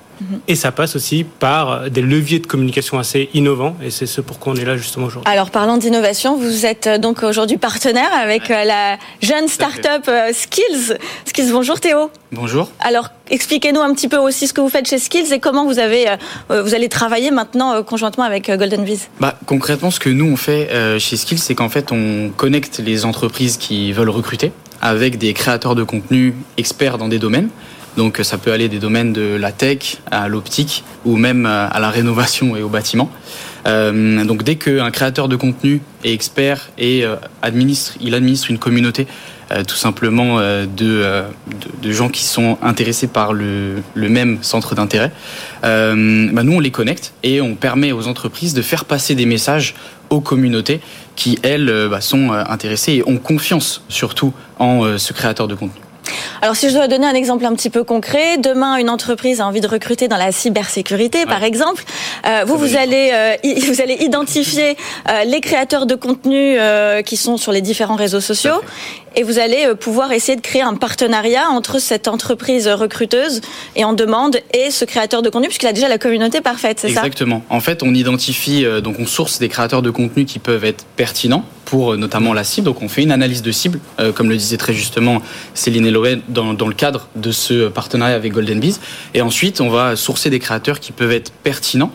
Et 0.47 0.55
ça 0.55 0.71
passe 0.71 0.95
aussi 0.95 1.23
par 1.23 1.71
euh, 1.71 1.89
des 1.89 2.01
leviers 2.01 2.39
de 2.39 2.47
communication 2.47 2.99
assez 2.99 3.29
innovants, 3.33 3.75
et 3.83 3.89
c'est 3.89 4.05
ce 4.05 4.21
pourquoi 4.21 4.53
on 4.53 4.55
est 4.55 4.65
là 4.65 4.77
justement 4.77 5.07
aujourd'hui. 5.07 5.31
Alors 5.31 5.51
parlant 5.51 5.77
d'innovation, 5.77 6.37
vous 6.37 6.65
êtes 6.65 6.87
euh, 6.87 6.97
donc 6.97 7.23
aujourd'hui 7.23 7.57
partenaire 7.57 8.09
avec 8.13 8.49
euh, 8.51 8.63
la 8.63 8.97
jeune 9.21 9.47
start-up 9.47 10.09
Skills. 10.33 10.97
Skills, 11.25 11.51
bonjour 11.51 11.79
Théo. 11.79 12.11
Bonjour. 12.31 12.71
Alors 12.79 13.09
expliquez-nous 13.29 13.81
un 13.81 13.93
petit 13.93 14.07
peu 14.07 14.17
aussi 14.17 14.47
ce 14.47 14.53
que 14.53 14.61
vous 14.61 14.69
faites 14.69 14.87
chez 14.87 14.99
Skills 14.99 15.33
et 15.33 15.39
comment 15.39 15.65
vous 15.65 15.79
avez 15.79 16.05
vous 16.49 16.73
allez 16.73 16.89
travailler 16.89 17.31
maintenant 17.31 17.83
conjointement 17.83 18.23
avec 18.23 18.49
Golden 18.49 18.83
Bees. 18.83 19.07
Bah, 19.19 19.37
concrètement, 19.45 19.91
ce 19.91 19.99
que 19.99 20.09
nous 20.09 20.25
on 20.25 20.37
fait 20.37 20.69
chez 20.99 21.17
Skills, 21.17 21.39
c'est 21.39 21.55
qu'en 21.55 21.69
fait 21.69 21.91
on 21.91 22.31
connecte 22.35 22.79
les 22.79 23.05
entreprises 23.05 23.57
qui 23.57 23.91
veulent 23.91 24.09
recruter 24.09 24.51
avec 24.81 25.17
des 25.17 25.33
créateurs 25.33 25.75
de 25.75 25.83
contenu 25.83 26.33
experts 26.57 26.97
dans 26.97 27.07
des 27.07 27.19
domaines. 27.19 27.49
Donc 27.97 28.19
ça 28.23 28.37
peut 28.37 28.51
aller 28.51 28.69
des 28.69 28.79
domaines 28.79 29.13
de 29.13 29.35
la 29.35 29.51
tech 29.51 29.97
à 30.09 30.27
l'optique 30.27 30.83
ou 31.05 31.17
même 31.17 31.45
euh, 31.45 31.67
à 31.69 31.79
la 31.79 31.89
rénovation 31.89 32.55
et 32.55 32.63
au 32.63 32.69
bâtiment. 32.69 33.09
Euh, 33.67 34.23
donc 34.25 34.43
dès 34.43 34.55
qu'un 34.55 34.89
créateur 34.91 35.27
de 35.27 35.35
contenu 35.35 35.81
est 36.03 36.13
expert 36.13 36.69
et 36.77 37.05
euh, 37.05 37.15
administre, 37.41 37.93
il 38.01 38.15
administre 38.15 38.49
une 38.49 38.57
communauté 38.57 39.07
euh, 39.51 39.63
tout 39.63 39.75
simplement 39.75 40.39
euh, 40.39 40.65
de, 40.65 41.01
euh, 41.03 41.23
gens 41.91 42.09
qui 42.09 42.23
sont 42.23 42.57
intéressés 42.61 43.07
par 43.07 43.33
le, 43.33 43.83
même 43.95 44.39
centre 44.41 44.75
d'intérêt, 44.75 45.11
euh, 45.63 46.29
bah 46.31 46.43
nous 46.43 46.53
on 46.53 46.59
les 46.59 46.71
connecte 46.71 47.13
et 47.23 47.41
on 47.41 47.55
permet 47.55 47.91
aux 47.91 48.07
entreprises 48.07 48.53
de 48.53 48.61
faire 48.61 48.85
passer 48.85 49.13
des 49.13 49.25
messages 49.25 49.75
aux 50.09 50.21
communautés 50.21 50.79
qui 51.15 51.37
elles 51.43 51.69
euh, 51.69 51.89
bah, 51.89 52.01
sont 52.01 52.31
euh, 52.31 52.43
intéressées 52.47 52.93
et 52.93 53.03
ont 53.07 53.17
confiance 53.17 53.83
surtout 53.89 54.33
en 54.59 54.85
euh, 54.85 54.97
ce 54.97 55.11
créateur 55.13 55.47
de 55.47 55.55
contenu. 55.55 55.81
Alors 56.41 56.55
si 56.55 56.69
je 56.69 56.73
dois 56.73 56.87
donner 56.87 57.07
un 57.07 57.13
exemple 57.13 57.45
un 57.45 57.53
petit 57.53 57.69
peu 57.69 57.83
concret, 57.83 58.37
demain 58.37 58.77
une 58.77 58.89
entreprise 58.89 59.41
a 59.41 59.47
envie 59.47 59.61
de 59.61 59.67
recruter 59.67 60.07
dans 60.07 60.17
la 60.17 60.31
cybersécurité 60.31 61.25
par 61.25 61.43
exemple, 61.43 61.83
euh, 62.25 62.43
vous 62.45 62.57
vous 62.57 62.75
allez 62.77 63.11
euh, 63.13 63.35
vous 63.67 63.81
allez 63.81 63.95
identifier 64.01 64.75
euh, 65.09 65.23
les 65.23 65.41
créateurs 65.41 65.85
de 65.85 65.95
contenu 65.95 66.57
euh, 66.59 67.01
qui 67.01 67.17
sont 67.17 67.37
sur 67.37 67.51
les 67.51 67.61
différents 67.61 67.95
réseaux 67.95 68.21
sociaux 68.21 68.61
et 69.15 69.23
vous 69.23 69.39
allez 69.39 69.65
euh, 69.65 69.75
pouvoir 69.75 70.11
essayer 70.11 70.35
de 70.35 70.41
créer 70.41 70.61
un 70.61 70.75
partenariat 70.75 71.49
entre 71.49 71.79
cette 71.79 72.07
entreprise 72.07 72.67
recruteuse 72.67 73.41
et 73.75 73.83
en 73.83 73.93
demande 73.93 74.37
et 74.53 74.71
ce 74.71 74.85
créateur 74.85 75.21
de 75.21 75.29
contenu 75.29 75.47
puisqu'il 75.47 75.67
a 75.67 75.73
déjà 75.73 75.87
la 75.87 75.97
communauté 75.97 76.41
parfaite, 76.41 76.79
c'est 76.79 76.89
ça? 76.89 77.01
Exactement. 77.01 77.43
En 77.49 77.59
fait, 77.59 77.83
on 77.83 77.93
identifie, 77.93 78.65
euh, 78.65 78.81
donc 78.81 78.97
on 78.99 79.05
source 79.05 79.39
des 79.39 79.49
créateurs 79.49 79.81
de 79.81 79.89
contenu 79.89 80.25
qui 80.25 80.39
peuvent 80.39 80.63
être 80.63 80.85
pertinents 80.95 81.45
pour 81.65 81.93
euh, 81.93 81.97
notamment 81.97 82.33
la 82.33 82.43
cible. 82.43 82.65
Donc 82.65 82.81
on 82.81 82.89
fait 82.89 83.03
une 83.03 83.11
analyse 83.11 83.41
de 83.41 83.51
cible, 83.51 83.79
comme 84.15 84.29
le 84.29 84.37
disait 84.37 84.57
très 84.57 84.73
justement 84.73 85.21
Céline 85.53 85.91
dans, 86.27 86.53
dans 86.53 86.67
le 86.67 86.73
cadre 86.73 87.07
de 87.15 87.31
ce 87.31 87.67
partenariat 87.67 88.15
avec 88.15 88.33
Golden 88.33 88.59
Bees. 88.59 88.79
Et 89.13 89.21
ensuite, 89.21 89.61
on 89.61 89.69
va 89.69 89.95
sourcer 89.95 90.29
des 90.29 90.39
créateurs 90.39 90.79
qui 90.79 90.91
peuvent 90.91 91.11
être 91.11 91.31
pertinents 91.43 91.91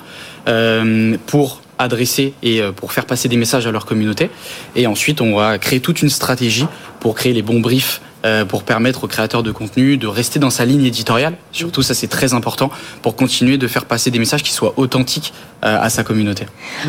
pour 1.26 1.61
adresser 1.78 2.34
et 2.42 2.60
pour 2.74 2.92
faire 2.92 3.06
passer 3.06 3.28
des 3.28 3.36
messages 3.36 3.66
à 3.66 3.70
leur 3.70 3.86
communauté. 3.86 4.30
Et 4.74 4.86
ensuite, 4.86 5.20
on 5.20 5.36
va 5.36 5.58
créer 5.58 5.80
toute 5.80 6.02
une 6.02 6.08
stratégie 6.08 6.66
pour 7.00 7.14
créer 7.14 7.32
les 7.32 7.42
bons 7.42 7.60
briefs 7.60 8.00
euh, 8.26 8.44
pour 8.44 8.64
permettre 8.64 9.04
aux 9.04 9.06
créateurs 9.06 9.44
de 9.44 9.52
contenu 9.52 9.98
de 9.98 10.06
rester 10.08 10.40
dans 10.40 10.50
sa 10.50 10.64
ligne 10.64 10.84
éditoriale. 10.84 11.34
Surtout, 11.52 11.82
ça 11.82 11.94
c'est 11.94 12.08
très 12.08 12.34
important 12.34 12.70
pour 13.00 13.14
continuer 13.14 13.56
de 13.56 13.68
faire 13.68 13.84
passer 13.84 14.10
des 14.10 14.18
messages 14.18 14.42
qui 14.42 14.52
soient 14.52 14.74
authentiques 14.78 15.32
euh, 15.64 15.78
à 15.80 15.90
sa 15.90 16.02
communauté. 16.02 16.46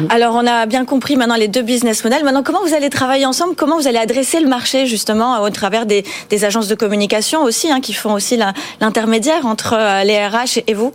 Alors, 0.10 0.34
on 0.34 0.48
a 0.48 0.66
bien 0.66 0.84
compris 0.84 1.16
maintenant 1.16 1.36
les 1.36 1.48
deux 1.48 1.62
business 1.62 2.04
models. 2.04 2.24
Maintenant, 2.24 2.42
comment 2.42 2.64
vous 2.66 2.74
allez 2.74 2.90
travailler 2.90 3.28
ensemble? 3.28 3.54
Comment 3.56 3.78
vous 3.78 3.88
allez 3.88 4.00
adresser 4.00 4.40
le 4.40 4.48
marché 4.48 4.88
justement 4.88 5.40
au 5.42 5.50
travers 5.52 5.86
des, 5.86 6.04
agences 6.44 6.70
de 6.70 6.76
communication 6.76 7.44
aussi, 7.44 7.72
hein, 7.72 7.82
qui 7.82 7.94
font 7.94 8.14
aussi 8.14 8.40
l'intermédiaire 8.82 9.46
entre 9.46 9.76
euh, 9.78 10.04
les 10.04 10.18
RH 10.26 10.62
et 10.66 10.74
vous? 10.74 10.92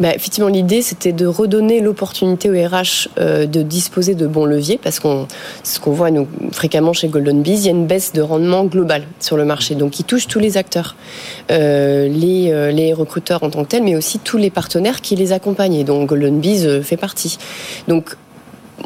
Bah, 0.00 0.12
effectivement, 0.14 0.48
l'idée, 0.48 0.82
c'était 0.82 1.12
de 1.12 1.26
redonner 1.26 1.80
l'opportunité 1.80 2.50
aux 2.50 2.68
RH 2.68 3.08
euh, 3.18 3.46
de 3.46 3.62
disposer 3.62 4.14
de 4.14 4.26
bons 4.26 4.44
leviers, 4.44 4.78
parce 4.82 4.98
qu'on, 4.98 5.28
ce 5.62 5.78
qu'on 5.78 5.92
voit 5.92 6.10
nous, 6.10 6.26
fréquemment 6.52 6.92
chez 6.92 7.08
Golden 7.08 7.42
Bees, 7.42 7.60
il 7.60 7.64
y 7.66 7.68
a 7.68 7.70
une 7.70 7.86
baisse 7.86 8.12
de 8.12 8.20
rendement 8.20 8.64
globale 8.64 9.04
sur 9.20 9.36
le 9.36 9.44
marché, 9.44 9.76
donc 9.76 9.92
qui 9.92 10.04
touche 10.04 10.26
tous 10.26 10.40
les 10.40 10.56
acteurs, 10.56 10.96
euh, 11.50 12.08
les, 12.08 12.50
euh, 12.50 12.72
les 12.72 12.92
recruteurs 12.92 13.44
en 13.44 13.50
tant 13.50 13.62
que 13.62 13.68
tels, 13.68 13.84
mais 13.84 13.94
aussi 13.94 14.18
tous 14.18 14.36
les 14.36 14.50
partenaires 14.50 15.00
qui 15.00 15.14
les 15.14 15.32
accompagnent, 15.32 15.74
et 15.74 15.84
dont 15.84 16.04
Golden 16.04 16.40
Bees 16.40 16.82
fait 16.82 16.96
partie. 16.96 17.38
Donc, 17.86 18.16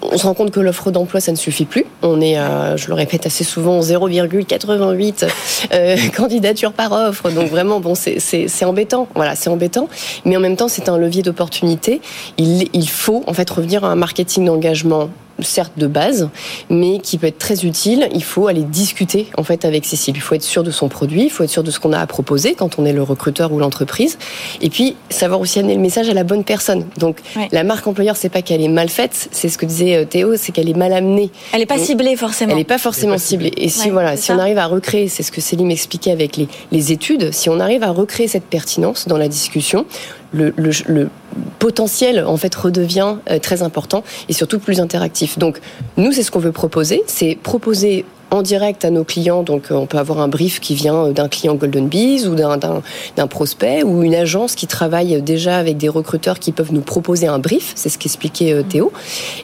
on 0.03 0.17
se 0.17 0.27
rend 0.27 0.35
compte 0.35 0.51
que 0.51 0.61
l'offre 0.61 0.91
d'emploi, 0.91 1.21
ça 1.21 1.33
ne 1.33 1.37
suffit 1.37 1.65
plus. 1.65 1.85
On 2.03 2.21
est, 2.21 2.37
je 2.77 2.89
le 2.89 2.95
répète 2.95 3.27
assez 3.27 3.45
souvent, 3.45 3.81
0,88 3.81 5.29
euh, 5.73 5.97
candidatures 6.17 6.73
par 6.73 6.93
offre. 6.93 7.31
Donc 7.31 7.49
vraiment, 7.49 7.81
bon, 7.81 7.95
c'est 7.95 8.65
embêtant. 8.65 9.09
Voilà, 9.15 9.35
c'est 9.35 9.51
embêtant. 9.51 9.89
Mais 10.25 10.37
en 10.37 10.41
même 10.41 10.57
temps, 10.57 10.69
c'est 10.69 10.89
un 10.89 10.99
levier 10.99 11.23
d'opportunité. 11.23 12.01
Il, 12.37 12.69
il 12.73 12.89
faut 12.89 13.25
en 13.27 13.33
fait 13.33 13.49
revenir 13.49 13.85
à 13.85 13.89
un 13.89 13.97
marketing 13.97 14.45
d'engagement 14.45 15.11
certes 15.41 15.73
de 15.77 15.87
base, 15.87 16.29
mais 16.71 16.99
qui 16.99 17.19
peut 17.19 17.27
être 17.27 17.39
très 17.39 17.65
utile. 17.65 18.09
Il 18.15 18.25
faut 18.25 18.47
aller 18.47 18.63
discuter 18.63 19.29
en 19.37 19.43
fait 19.43 19.65
avec 19.65 19.85
Cécile. 19.85 20.15
Il 20.17 20.23
faut 20.23 20.35
être 20.35 20.43
sûr 20.43 20.63
de 20.63 20.71
son 20.71 20.89
produit, 20.89 21.25
il 21.25 21.31
faut 21.31 21.45
être 21.45 21.51
sûr 21.51 21.63
de 21.63 21.71
ce 21.71 21.81
qu'on 21.81 21.93
a 21.93 22.01
à 22.01 22.07
proposer 22.07 22.55
quand 22.55 22.79
on 22.79 22.85
est 22.85 22.93
le 22.93 23.03
recruteur 23.03 23.53
ou 23.53 23.59
l'entreprise, 23.59 24.19
et 24.61 24.71
puis 24.71 24.97
savoir 25.11 25.41
aussi 25.41 25.59
amener 25.59 25.75
le 25.75 25.81
message 25.81 26.09
à 26.09 26.15
la 26.15 26.25
bonne 26.25 26.45
personne. 26.45 26.85
Donc 26.99 27.19
la 27.53 27.65
marque 27.65 27.87
employeur, 27.87 28.17
c'est 28.17 28.29
pas 28.29 28.43
qu'elle 28.43 28.63
est 28.63 28.69
mal 28.69 28.89
faite, 28.89 29.29
c'est 29.31 29.49
ce 29.49 29.59
que 29.59 29.67
disait 29.67 29.97
euh, 29.97 30.05
Théo, 30.05 30.37
c'est 30.37 30.53
qu'elle 30.53 30.69
est 30.69 30.77
mal 30.77 30.93
amenée. 30.93 31.31
Elle 31.53 31.61
n'est 31.61 31.67
pas 31.67 31.79
ciblée 31.79 32.17
forcément. 32.17 32.53
Elle 32.53 32.59
n'est 32.59 32.65
pas 32.65 32.79
forcément 32.79 33.19
ciblée. 33.19 33.53
Et 33.57 33.69
si 33.69 33.91
voilà, 33.91 34.17
si 34.17 34.33
on 34.33 34.39
arrive 34.39 34.59
à 34.59 34.67
recréer, 34.67 35.09
c'est 35.09 35.23
ce 35.23 35.33
que 35.33 35.41
Céline 35.41 35.69
m'expliquait 35.69 36.13
avec 36.13 36.37
les, 36.37 36.49
les 36.73 36.93
études, 36.93 37.33
si 37.33 37.49
on 37.49 37.61
arrive 37.61 37.83
à 37.83 37.91
recréer 37.91 38.29
cette 38.29 38.45
pertinence 38.45 39.07
dans 39.07 39.19
la 39.19 39.29
discussion, 39.29 39.87
le, 40.33 41.09
potentiel 41.59 42.25
en 42.25 42.37
fait 42.37 42.55
redevient 42.55 43.17
euh, 43.31 43.39
très 43.39 43.63
important 43.63 44.05
et 44.29 44.33
surtout 44.33 44.59
plus 44.59 44.81
interactif. 44.81 45.39
Donc 45.39 45.61
nous, 45.97 46.13
c'est 46.13 46.23
ce 46.23 46.31
qu'on 46.31 46.39
veut 46.39 46.53
proposer, 46.53 47.03
c'est 47.07 47.37
proposer 47.41 48.05
en 48.31 48.43
direct 48.43 48.85
à 48.85 48.91
nos 48.91 49.05
clients. 49.05 49.43
Donc, 49.43 49.71
euh, 49.71 49.75
on 49.75 49.87
peut 49.87 49.99
avoir 49.99 50.21
un 50.21 50.29
brief 50.29 50.61
qui 50.61 50.75
vient 50.75 51.09
d'un 51.09 51.29
client 51.29 51.55
Golden 51.55 51.89
Bees 51.89 52.27
ou 52.27 52.35
d'un 52.35 53.27
prospect 53.27 53.83
ou 53.83 54.03
une 54.03 54.15
agence 54.15 54.55
qui 54.55 54.67
travaille 54.67 55.21
déjà 55.23 55.57
avec 55.57 55.77
des 55.77 55.89
recruteurs 55.89 56.39
qui 56.39 56.53
peuvent 56.53 56.73
nous 56.73 56.81
proposer 56.81 57.27
un 57.27 57.39
brief. 57.39 57.73
C'est 57.75 57.89
ce 57.89 57.99
qu'expliquait 57.99 58.53
euh, 58.53 58.63
Théo. 58.63 58.93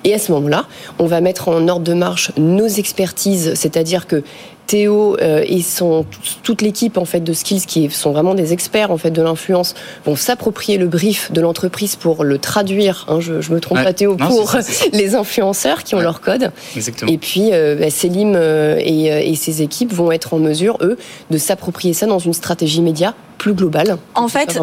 Et 0.04 0.14
à 0.14 0.18
ce 0.18 0.32
moment-là, 0.32 0.66
on 0.98 1.06
va 1.06 1.20
mettre 1.20 1.48
en 1.48 1.66
ordre 1.68 1.84
de 1.84 1.94
marche 1.94 2.32
nos 2.36 2.68
expertises, 2.68 3.54
c'est-à-dire 3.54 4.06
que 4.06 4.22
Théo 4.66 5.16
euh, 5.20 5.44
et 5.46 5.62
son, 5.62 6.06
toute 6.42 6.62
l'équipe 6.62 6.96
en 6.98 7.04
fait 7.04 7.20
de 7.20 7.32
Skills 7.32 7.66
qui 7.66 7.90
sont 7.90 8.12
vraiment 8.12 8.34
des 8.34 8.52
experts 8.52 8.90
en 8.90 8.96
fait 8.96 9.10
de 9.10 9.22
l'influence 9.22 9.74
vont 10.04 10.16
s'approprier 10.16 10.78
le 10.78 10.86
brief 10.86 11.32
de 11.32 11.40
l'entreprise 11.40 11.96
pour 11.96 12.24
le 12.24 12.38
traduire. 12.38 13.06
Hein, 13.08 13.20
je, 13.20 13.40
je 13.40 13.52
me 13.52 13.60
trompe 13.60 13.82
pas 13.82 13.92
Théo 13.92 14.16
pour 14.16 14.52
les 14.92 15.14
influenceurs 15.14 15.84
qui 15.84 15.94
ont 15.94 16.00
leur 16.00 16.20
code. 16.20 16.50
Exactement. 16.76 17.10
Et 17.10 17.18
puis 17.18 17.50
euh, 17.52 17.76
bah, 17.76 17.90
Selim 17.90 18.34
euh, 18.36 18.76
et, 18.80 19.12
euh, 19.12 19.20
et 19.22 19.34
ses 19.34 19.62
équipes 19.62 19.92
vont 19.92 20.12
être 20.12 20.34
en 20.34 20.38
mesure 20.38 20.78
eux 20.80 20.96
de 21.30 21.38
s'approprier 21.38 21.94
ça 21.94 22.06
dans 22.06 22.18
une 22.18 22.32
stratégie 22.34 22.82
média 22.82 23.14
plus 23.38 23.54
global. 23.54 23.98
En 24.14 24.28
fait, 24.28 24.58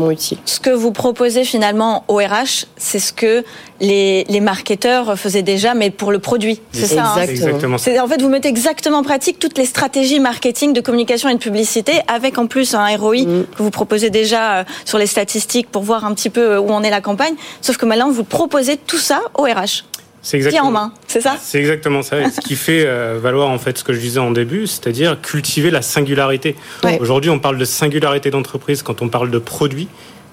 ce 0.45 0.59
que 0.59 0.69
vous 0.69 0.91
proposez 0.91 1.43
finalement 1.43 2.03
au 2.07 2.15
RH, 2.15 2.65
c'est 2.77 2.99
ce 2.99 3.13
que 3.13 3.43
les, 3.79 4.23
les 4.25 4.39
marketeurs 4.39 5.17
faisaient 5.17 5.41
déjà, 5.41 5.73
mais 5.73 5.89
pour 5.89 6.11
le 6.11 6.19
produit. 6.19 6.61
C'est 6.71 6.87
ça. 6.87 7.13
Hein 7.15 7.21
exactement. 7.21 7.75
En 7.75 8.07
fait, 8.07 8.21
vous 8.21 8.29
mettez 8.29 8.47
exactement 8.47 8.99
en 8.99 9.03
pratique 9.03 9.39
toutes 9.39 9.57
les 9.57 9.65
stratégies 9.65 10.19
marketing 10.19 10.73
de 10.73 10.81
communication 10.81 11.29
et 11.29 11.33
de 11.33 11.39
publicité, 11.39 12.01
avec 12.07 12.37
en 12.37 12.47
plus 12.47 12.73
un 12.73 12.85
ROI 12.97 13.23
mm. 13.23 13.45
que 13.55 13.63
vous 13.63 13.71
proposez 13.71 14.09
déjà 14.09 14.59
euh, 14.59 14.63
sur 14.85 14.97
les 14.97 15.07
statistiques 15.07 15.69
pour 15.69 15.83
voir 15.83 16.05
un 16.05 16.13
petit 16.13 16.29
peu 16.29 16.57
où 16.57 16.69
en 16.71 16.83
est 16.83 16.89
la 16.89 17.01
campagne. 17.01 17.35
Sauf 17.61 17.77
que 17.77 17.85
maintenant, 17.85 18.11
vous 18.11 18.23
proposez 18.23 18.77
tout 18.77 18.97
ça 18.97 19.21
au 19.37 19.43
RH. 19.43 19.83
C'est 20.21 20.37
exactement. 20.37 20.67
en 20.67 20.71
main, 20.71 20.93
c'est 21.07 21.21
ça 21.21 21.35
C'est 21.39 21.59
exactement 21.59 22.03
ça. 22.03 22.29
ce 22.29 22.41
qui 22.41 22.55
fait 22.55 22.85
euh, 22.85 23.19
valoir 23.21 23.49
en 23.49 23.57
fait 23.57 23.77
ce 23.77 23.83
que 23.83 23.93
je 23.93 23.99
disais 23.99 24.19
en 24.19 24.31
début, 24.31 24.67
c'est-à-dire 24.67 25.19
cultiver 25.19 25.71
la 25.71 25.81
singularité. 25.81 26.55
Aujourd'hui, 26.99 27.29
on 27.31 27.39
parle 27.39 27.57
de 27.57 27.65
singularité 27.65 28.29
d'entreprise 28.29 28.83
quand 28.83 29.01
on 29.01 29.09
parle 29.09 29.31
de 29.31 29.39
produit, 29.39 29.87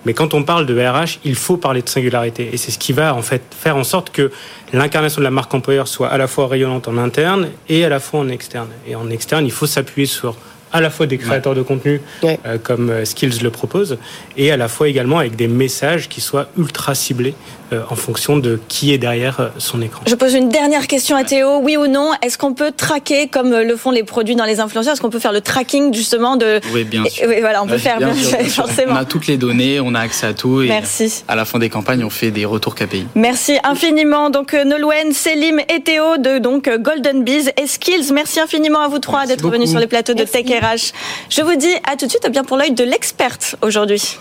mais 0.05 0.13
quand 0.15 0.35
on 0.35 0.43
parle 0.43 0.67
de 0.67 0.79
RH, 0.79 1.19
il 1.25 1.35
faut 1.35 1.57
parler 1.57 1.83
de 1.83 1.89
singularité. 1.89 2.51
Et 2.53 2.57
c'est 2.57 2.71
ce 2.71 2.79
qui 2.79 2.93
va 2.93 3.15
en 3.15 3.23
fait 3.23 3.43
faire 3.51 3.77
en 3.77 3.85
sorte 3.85 4.11
que 4.11 4.31
l'incarnation 4.73 5.21
de 5.21 5.25
la 5.25 5.31
marque 5.31 5.53
employeur 5.55 5.89
soit 5.89 6.09
à 6.09 6.19
la 6.19 6.27
fois 6.27 6.49
rayonnante 6.49 6.87
en 6.89 6.99
interne 6.99 7.49
et 7.69 7.85
à 7.85 7.89
la 7.89 7.99
fois 7.99 8.21
en 8.21 8.29
externe. 8.29 8.69
Et 8.87 8.95
en 8.95 9.09
externe, 9.11 9.45
il 9.45 9.53
faut 9.53 9.67
s'appuyer 9.67 10.07
sur 10.07 10.37
à 10.73 10.81
la 10.81 10.91
fois 10.91 11.07
des 11.07 11.19
créateurs 11.19 11.55
de 11.55 11.63
contenu 11.63 12.01
euh, 12.25 12.59
comme 12.63 12.91
euh, 12.91 13.05
Skills 13.05 13.43
le 13.43 13.51
propose 13.51 13.99
et 14.37 14.51
à 14.51 14.57
la 14.57 14.69
fois 14.69 14.89
également 14.89 15.19
avec 15.19 15.37
des 15.37 15.49
messages 15.49 16.09
qui 16.09 16.21
soient 16.21 16.49
ultra 16.59 16.95
ciblés 16.95 17.35
euh, 17.73 17.83
en 17.91 17.97
fonction 17.97 18.39
de 18.39 18.59
qui 18.69 18.93
est 18.93 18.99
derrière 18.99 19.51
son 19.59 19.83
écran. 19.83 20.03
Je 20.07 20.15
pose 20.15 20.35
une 20.35 20.49
dernière 20.49 20.87
question 20.87 21.17
à 21.17 21.25
Théo. 21.25 21.61
Oui 21.63 21.77
ou 21.77 21.87
non, 21.87 22.13
est-ce 22.23 22.39
qu'on 22.39 22.55
peut 22.55 22.73
traquer, 22.75 23.29
comme 23.29 23.51
le 23.51 23.77
font 23.77 23.91
les 23.91 24.05
produits 24.05 24.37
dans 24.37 24.45
les 24.45 24.61
influenceurs, 24.61 24.95
est-ce 24.95 25.03
qu'on 25.03 25.11
peut 25.11 25.19
faire 25.19 25.33
le 25.33 25.41
tracking 25.41 25.93
justement 25.95 26.37
de... 26.37 26.61
Oui, 26.73 26.85
bien 26.85 27.05
sûr. 27.05 27.27
Oui, 27.29 27.37
voilà, 27.41 27.63
on 27.63 27.67
peut 27.67 27.79
faire, 27.79 27.99
bien, 27.99 28.13
forcément. 28.49 28.95
On 28.95 28.97
a 28.97 29.05
toutes 29.05 29.27
les 29.27 29.37
données, 29.37 29.81
on 29.81 29.95
a 29.95 30.01
accès 30.01 30.27
à 30.27 30.35
tout. 30.35 30.63
Et 30.63 30.69
Merci. 30.69 31.25
À 31.29 31.37
la 31.37 31.45
fin 31.45 31.59
des 31.59 31.69
campagnes, 31.69 32.05
on 32.05 32.11
fait 32.11 32.31
des 32.31 32.45
retours 32.45 32.75
KPI. 32.75 33.07
Merci 33.15 33.59
infiniment. 33.65 34.31
Donc, 34.31 34.55
Nolwenn, 34.55 35.13
Selim 35.13 35.61
et 35.61 35.83
Théo 35.83 36.17
de 36.17 36.39
donc, 36.39 36.71
Golden 36.81 37.23
Bees 37.23 37.51
et 37.61 37.67
Skills. 37.67 38.13
Merci 38.13 38.41
infiniment 38.41 38.81
à 38.81 38.89
vous 38.89 38.99
trois 38.99 39.27
d'être 39.27 39.49
venus 39.49 39.71
sur 39.71 39.79
les 39.79 39.87
plateaux 39.87 40.15
de 40.15 40.25
Tech 40.25 40.47
RH. 40.59 40.93
Je 41.31 41.43
vous 41.43 41.55
dis 41.57 41.75
à 41.85 41.97
tout 41.97 42.07
de 42.07 42.11
suite, 42.11 42.27
bien 42.31 42.45
pour 42.45 42.57
l'œil 42.57 42.73
de 42.73 42.85
l'experte 42.85 43.57
aujourd'hui. 43.63 44.19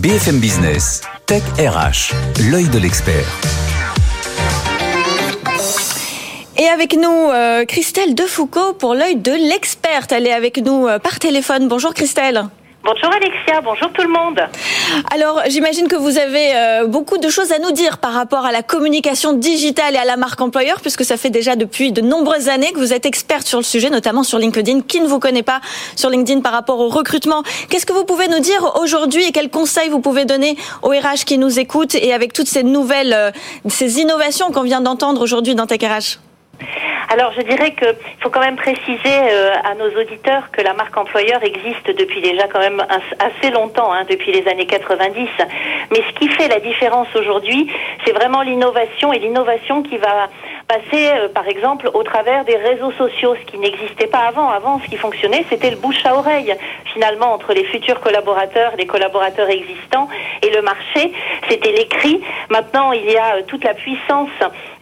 BFM 0.00 0.38
Business, 0.38 1.02
Tech 1.26 1.42
RH, 1.58 2.14
l'œil 2.50 2.68
de 2.68 2.78
l'expert. 2.78 3.26
Et 6.56 6.66
avec 6.66 6.96
nous, 6.96 7.08
euh, 7.08 7.64
Christelle 7.64 8.14
Defoucault 8.14 8.72
pour 8.72 8.94
l'œil 8.94 9.16
de 9.16 9.32
l'experte. 9.32 10.10
Elle 10.10 10.26
est 10.26 10.32
avec 10.32 10.58
nous 10.58 10.86
euh, 10.86 10.98
par 10.98 11.18
téléphone. 11.18 11.68
Bonjour 11.68 11.94
Christelle. 11.94 12.48
Bonjour 12.90 13.12
Alexia, 13.12 13.60
bonjour 13.60 13.92
tout 13.92 14.00
le 14.00 14.08
monde. 14.08 14.40
Alors 15.12 15.42
j'imagine 15.46 15.88
que 15.88 15.96
vous 15.96 16.16
avez 16.16 16.56
euh, 16.56 16.86
beaucoup 16.86 17.18
de 17.18 17.28
choses 17.28 17.52
à 17.52 17.58
nous 17.58 17.70
dire 17.70 17.98
par 17.98 18.14
rapport 18.14 18.46
à 18.46 18.50
la 18.50 18.62
communication 18.62 19.34
digitale 19.34 19.94
et 19.94 19.98
à 19.98 20.06
la 20.06 20.16
marque 20.16 20.40
employeur, 20.40 20.80
puisque 20.80 21.04
ça 21.04 21.18
fait 21.18 21.28
déjà 21.28 21.54
depuis 21.54 21.92
de 21.92 22.00
nombreuses 22.00 22.48
années 22.48 22.72
que 22.72 22.78
vous 22.78 22.94
êtes 22.94 23.04
experte 23.04 23.46
sur 23.46 23.58
le 23.58 23.64
sujet, 23.64 23.90
notamment 23.90 24.22
sur 24.22 24.38
LinkedIn. 24.38 24.80
Qui 24.80 25.02
ne 25.02 25.06
vous 25.06 25.18
connaît 25.18 25.42
pas 25.42 25.60
sur 25.96 26.08
LinkedIn 26.08 26.40
par 26.40 26.52
rapport 26.52 26.80
au 26.80 26.88
recrutement? 26.88 27.42
Qu'est-ce 27.68 27.84
que 27.84 27.92
vous 27.92 28.04
pouvez 28.04 28.26
nous 28.26 28.40
dire 28.40 28.76
aujourd'hui 28.80 29.26
et 29.26 29.32
quels 29.32 29.50
conseils 29.50 29.90
vous 29.90 30.00
pouvez 30.00 30.24
donner 30.24 30.56
aux 30.82 30.88
RH 30.88 31.26
qui 31.26 31.36
nous 31.36 31.58
écoutent 31.58 31.94
et 31.94 32.14
avec 32.14 32.32
toutes 32.32 32.48
ces 32.48 32.62
nouvelles, 32.62 33.12
euh, 33.12 33.30
ces 33.68 34.00
innovations 34.00 34.50
qu'on 34.50 34.62
vient 34.62 34.80
d'entendre 34.80 35.20
aujourd'hui 35.20 35.54
dans 35.54 35.66
Tech 35.66 35.82
RH 35.82 36.27
alors, 37.10 37.32
je 37.32 37.40
dirais 37.40 37.70
qu'il 37.70 37.96
faut 38.20 38.28
quand 38.28 38.40
même 38.40 38.56
préciser 38.56 38.98
euh, 39.06 39.52
à 39.64 39.74
nos 39.74 39.88
auditeurs 39.98 40.50
que 40.50 40.60
la 40.60 40.74
marque 40.74 40.94
employeur 40.94 41.42
existe 41.42 41.86
depuis 41.96 42.20
déjà 42.20 42.46
quand 42.48 42.58
même 42.58 42.84
assez 43.18 43.50
longtemps, 43.50 43.90
hein, 43.90 44.04
depuis 44.08 44.30
les 44.30 44.46
années 44.46 44.66
90. 44.66 45.26
Mais 45.90 46.02
ce 46.06 46.18
qui 46.18 46.28
fait 46.28 46.48
la 46.48 46.60
différence 46.60 47.08
aujourd'hui, 47.14 47.72
c'est 48.04 48.12
vraiment 48.12 48.42
l'innovation 48.42 49.10
et 49.14 49.18
l'innovation 49.20 49.82
qui 49.82 49.96
va 49.96 50.28
passer, 50.68 51.08
euh, 51.08 51.28
par 51.28 51.48
exemple, 51.48 51.90
au 51.94 52.02
travers 52.02 52.44
des 52.44 52.56
réseaux 52.56 52.92
sociaux, 52.92 53.34
ce 53.40 53.50
qui 53.50 53.58
n'existait 53.58 54.06
pas 54.06 54.26
avant. 54.28 54.50
Avant, 54.50 54.78
ce 54.84 54.90
qui 54.90 54.98
fonctionnait, 54.98 55.46
c'était 55.48 55.70
le 55.70 55.76
bouche 55.76 56.04
à 56.04 56.14
oreille, 56.14 56.54
finalement, 56.92 57.32
entre 57.32 57.54
les 57.54 57.64
futurs 57.64 58.00
collaborateurs, 58.00 58.72
les 58.76 58.86
collaborateurs 58.86 59.48
existants 59.48 60.08
et 60.42 60.50
le 60.50 60.60
marché. 60.60 61.10
C'était 61.48 61.72
l'écrit. 61.72 62.20
Maintenant, 62.50 62.92
il 62.92 63.10
y 63.10 63.16
a 63.16 63.36
euh, 63.36 63.42
toute 63.46 63.64
la 63.64 63.72
puissance 63.72 64.28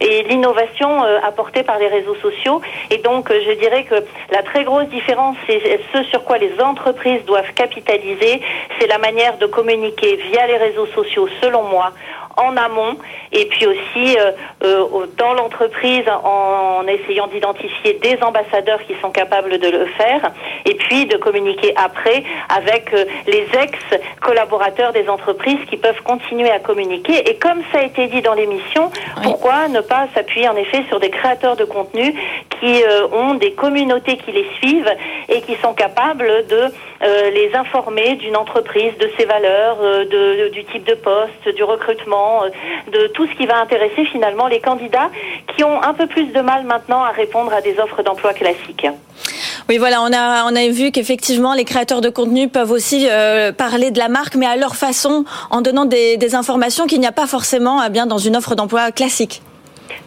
et 0.01 0.23
l'innovation 0.23 1.03
apportée 1.23 1.63
par 1.67 1.77
les 1.77 1.87
réseaux 1.87 2.15
sociaux. 2.15 2.61
Et 2.89 2.97
donc, 2.97 3.31
je 3.31 3.51
dirais 3.63 3.83
que 3.83 3.95
la 4.31 4.41
très 4.41 4.63
grosse 4.63 4.87
différence, 4.87 5.35
c'est 5.45 5.79
ce 5.93 6.03
sur 6.05 6.23
quoi 6.23 6.37
les 6.39 6.53
entreprises 6.59 7.23
doivent 7.25 7.53
capitaliser, 7.53 8.41
c'est 8.79 8.87
la 8.87 8.97
manière 8.97 9.37
de 9.37 9.45
communiquer 9.45 10.15
via 10.15 10.47
les 10.47 10.57
réseaux 10.57 10.87
sociaux, 10.87 11.27
selon 11.41 11.63
moi, 11.63 11.91
en 12.37 12.55
amont 12.55 12.97
et 13.31 13.45
puis 13.45 13.65
aussi 13.65 14.17
euh, 14.17 14.31
euh, 14.63 15.07
dans 15.17 15.33
l'entreprise 15.33 16.05
en, 16.23 16.85
essayant 16.87 17.27
d'identifier 17.27 17.99
des 18.01 18.17
ambassadeurs 18.21 18.79
qui 18.87 18.95
sont 19.01 19.09
capables 19.09 19.57
de 19.57 19.69
le 19.69 19.85
faire 19.87 20.31
et 20.65 20.75
puis 20.75 21.05
de 21.05 21.17
communiquer 21.17 21.73
après 21.75 22.23
avec 22.55 22.93
euh, 22.93 23.05
les 23.25 23.45
ex-collaborateurs 23.59 24.93
des 24.93 25.09
entreprises 25.09 25.59
qui 25.69 25.77
peuvent 25.77 26.01
continuer 26.03 26.49
à 26.49 26.59
communiquer. 26.59 27.29
Et 27.29 27.35
comme 27.35 27.61
ça 27.71 27.79
a 27.79 27.83
été 27.83 28.07
dit 28.07 28.21
dans 28.21 28.35
l'émission, 28.35 28.91
pourquoi 29.23 29.67
ne 29.67 29.81
pas 29.81 30.07
s'appuyer 30.13 30.47
en 30.47 30.55
effet 30.55 30.83
sur 30.87 30.99
des 30.99 31.09
créateurs 31.09 31.55
de 31.55 31.65
contenu 31.65 32.13
qui 32.61 32.81
ont 33.11 33.35
des 33.35 33.51
communautés 33.51 34.17
qui 34.17 34.31
les 34.31 34.47
suivent 34.55 34.91
et 35.29 35.41
qui 35.41 35.55
sont 35.55 35.73
capables 35.73 36.45
de 36.47 36.71
les 37.31 37.51
informer 37.53 38.15
d'une 38.15 38.35
entreprise, 38.35 38.97
de 38.97 39.09
ses 39.17 39.25
valeurs, 39.25 39.77
de, 39.77 40.49
du 40.49 40.63
type 40.65 40.83
de 40.85 40.95
poste, 40.95 41.55
du 41.55 41.63
recrutement, 41.63 42.26
de 42.91 43.07
tout 43.07 43.27
ce 43.27 43.33
qui 43.37 43.45
va 43.45 43.59
intéresser 43.59 44.05
finalement 44.05 44.47
les 44.47 44.59
candidats 44.59 45.09
qui 45.55 45.63
ont 45.63 45.81
un 45.81 45.93
peu 45.93 46.07
plus 46.07 46.25
de 46.25 46.41
mal 46.41 46.65
maintenant 46.65 47.03
à 47.03 47.11
répondre 47.11 47.53
à 47.53 47.61
des 47.61 47.79
offres 47.79 48.03
d'emploi 48.03 48.33
classiques. 48.33 48.87
Oui, 49.69 49.77
voilà, 49.77 50.01
on 50.01 50.55
a 50.55 50.67
vu 50.69 50.91
qu'effectivement 50.91 51.53
les 51.53 51.65
créateurs 51.65 52.01
de 52.01 52.09
contenu 52.09 52.47
peuvent 52.47 52.71
aussi 52.71 53.07
euh, 53.09 53.51
parler 53.51 53.91
de 53.91 53.99
la 53.99 54.07
marque, 54.07 54.35
mais 54.35 54.45
à 54.45 54.55
leur 54.55 54.75
façon, 54.75 55.25
en 55.49 55.61
donnant 55.61 55.85
des, 55.85 56.15
des 56.15 56.35
informations 56.35 56.87
qu'il 56.87 56.99
n'y 56.99 57.07
a 57.07 57.11
pas 57.11 57.27
forcément 57.27 57.83
eh 57.83 57.89
bien 57.89 58.05
dans 58.05 58.17
une 58.17 58.37
offre 58.37 58.55
d'emploi 58.55 58.91
classique. 58.91 59.41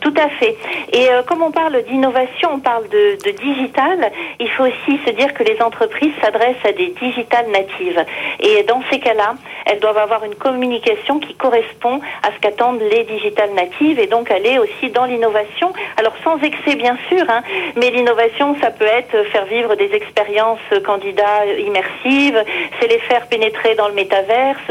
Tout 0.01 0.15
à 0.17 0.29
fait. 0.31 0.57
Et 0.93 1.11
euh, 1.11 1.23
comme 1.23 1.43
on 1.43 1.51
parle 1.51 1.83
d'innovation, 1.83 2.51
on 2.55 2.59
parle 2.59 2.89
de, 2.89 3.17
digital, 3.33 4.11
il 4.39 4.49
faut 4.51 4.65
aussi 4.65 4.99
se 5.05 5.11
dire 5.11 5.35
que 5.35 5.43
les 5.43 5.61
entreprises 5.61 6.13
s'adressent 6.23 6.65
à 6.65 6.73
des 6.73 6.89
digital 6.89 7.47
natives. 7.51 8.03
Et 8.41 8.63
dans 8.63 8.83
ces 8.91 8.99
cas-là, 8.99 9.35
elles 9.67 9.79
doivent 9.81 9.99
avoir 9.99 10.25
une 10.25 10.35
communication 10.35 11.19
qui 11.19 11.35
correspond 11.35 12.01
à 12.23 12.33
ce 12.33 12.39
qu'attendent 12.41 12.81
les 12.81 13.05
digital 13.05 13.51
natives 13.53 13.99
et 13.99 14.07
donc 14.07 14.31
aller 14.31 14.59
aussi 14.59 14.91
dans 14.91 15.05
l'innovation. 15.05 15.73
Alors 15.99 16.15
sans 16.25 16.39
excès 16.39 16.77
bien 16.77 16.97
sûr, 17.09 17.25
hein, 17.29 17.43
mais 17.77 17.91
l'innovation, 17.91 18.57
ça 18.63 18.71
peut 18.71 18.87
être 18.87 19.23
faire 19.27 19.45
vivre 19.45 19.75
des 19.75 19.93
expériences 19.93 20.59
candidats 20.85 21.45
immersives, 21.59 22.43
c'est 22.81 22.89
les 22.89 22.99
faire 23.01 23.27
pénétrer 23.27 23.75
dans 23.75 23.89
le 23.89 23.95
métaverse, 23.95 24.63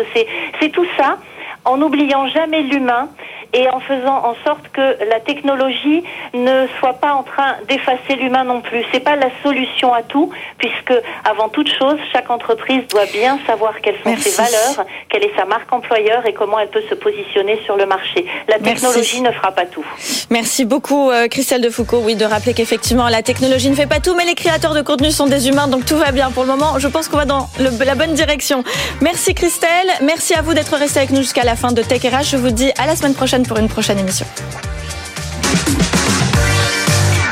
c'est 0.60 0.70
tout 0.70 0.88
ça 0.98 1.18
en 1.66 1.78
n'oubliant 1.78 2.28
jamais 2.28 2.62
l'humain 2.62 3.10
et 3.54 3.68
en 3.70 3.80
faisant 3.80 4.26
en 4.26 4.36
sorte 4.44 4.70
que 4.72 4.98
la 5.10 5.20
technologie 5.20 6.04
ne 6.34 6.68
soit 6.80 6.94
pas 6.94 7.14
en 7.14 7.24
train 7.24 7.56
d'effacer 7.68 8.16
l'humain 8.16 8.44
non 8.44 8.62
plus. 8.62 8.84
C'est 8.92 9.00
pas 9.00 9.16
la 9.16 9.30
solution 9.44 9.94
à 9.94 10.04
tout, 10.04 10.32
puisque 10.58 10.94
avant 11.26 11.50
toute 11.50 11.70
chose, 11.70 11.98
chaque 12.14 12.30
entreprise 12.30 12.88
doit 12.90 13.06
bien 13.12 13.40
savoir 13.48 13.74
quelles 13.82 13.98
sont 14.04 14.16
ses 14.18 14.32
valeurs, 14.32 14.86
quelle 15.10 15.24
est 15.24 15.36
sa 15.36 15.46
marque 15.46 15.72
employeur 15.74 16.26
et 16.26 16.34
comment 16.34 16.60
elle 16.60 16.70
peut 16.70 16.84
se 16.90 16.96
positionner 16.96 17.60
sur 17.66 17.76
le 17.76 17.86
marché. 17.86 18.26
La 18.48 18.60
technologie 18.60 19.22
ne 19.22 19.32
fera 19.32 19.52
pas 19.52 19.66
tout. 19.66 19.86
Merci 20.30 20.66
beaucoup, 20.66 21.10
euh, 21.10 21.28
Christelle 21.28 21.62
Defoucault. 21.62 22.02
Oui, 22.04 22.16
de 22.16 22.26
rappeler 22.26 22.54
qu'effectivement, 22.54 23.08
la 23.10 23.24
technologie 23.24 23.70
ne 23.70 23.76
fait 23.76 23.88
pas 23.88 24.00
tout, 24.00 24.16
mais 24.16 24.26
les 24.26 24.36
créateurs 24.36 24.74
de 24.74 24.82
contenu 24.82 25.12
sont 25.12 25.28
des 25.28 25.48
humains, 25.50 25.68
donc 25.68 25.86
tout 25.86 25.98
va 25.98 26.12
bien 26.12 26.30
pour 26.32 26.44
le 26.44 26.50
moment. 26.50 26.78
Je 26.78 26.88
pense 26.88 27.08
qu'on 27.08 27.18
va 27.18 27.26
dans 27.26 27.48
la 27.58 27.96
bonne 27.96 28.14
direction. 28.14 28.64
Merci, 29.02 29.34
Christelle. 29.34 29.70
Merci 30.02 30.34
à 30.34 30.42
vous 30.42 30.54
d'être 30.54 30.76
resté 30.76 31.00
avec 31.00 31.12
nous 31.12 31.22
jusqu'à 31.22 31.44
la 31.44 31.56
fin 31.56 31.72
de 31.72 31.82
Tech 31.82 32.02
RH. 32.02 32.32
Je 32.32 32.38
vous 32.38 32.52
dis 32.52 32.72
à 32.78 32.86
la 32.86 32.96
semaine 32.96 33.16
pour 33.46 33.58
une 33.58 33.68
prochaine 33.68 34.00
émission. 34.00 34.26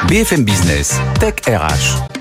BFM 0.07 0.43
Business, 0.43 0.95
Tech 1.19 1.35
RH. 1.47 2.16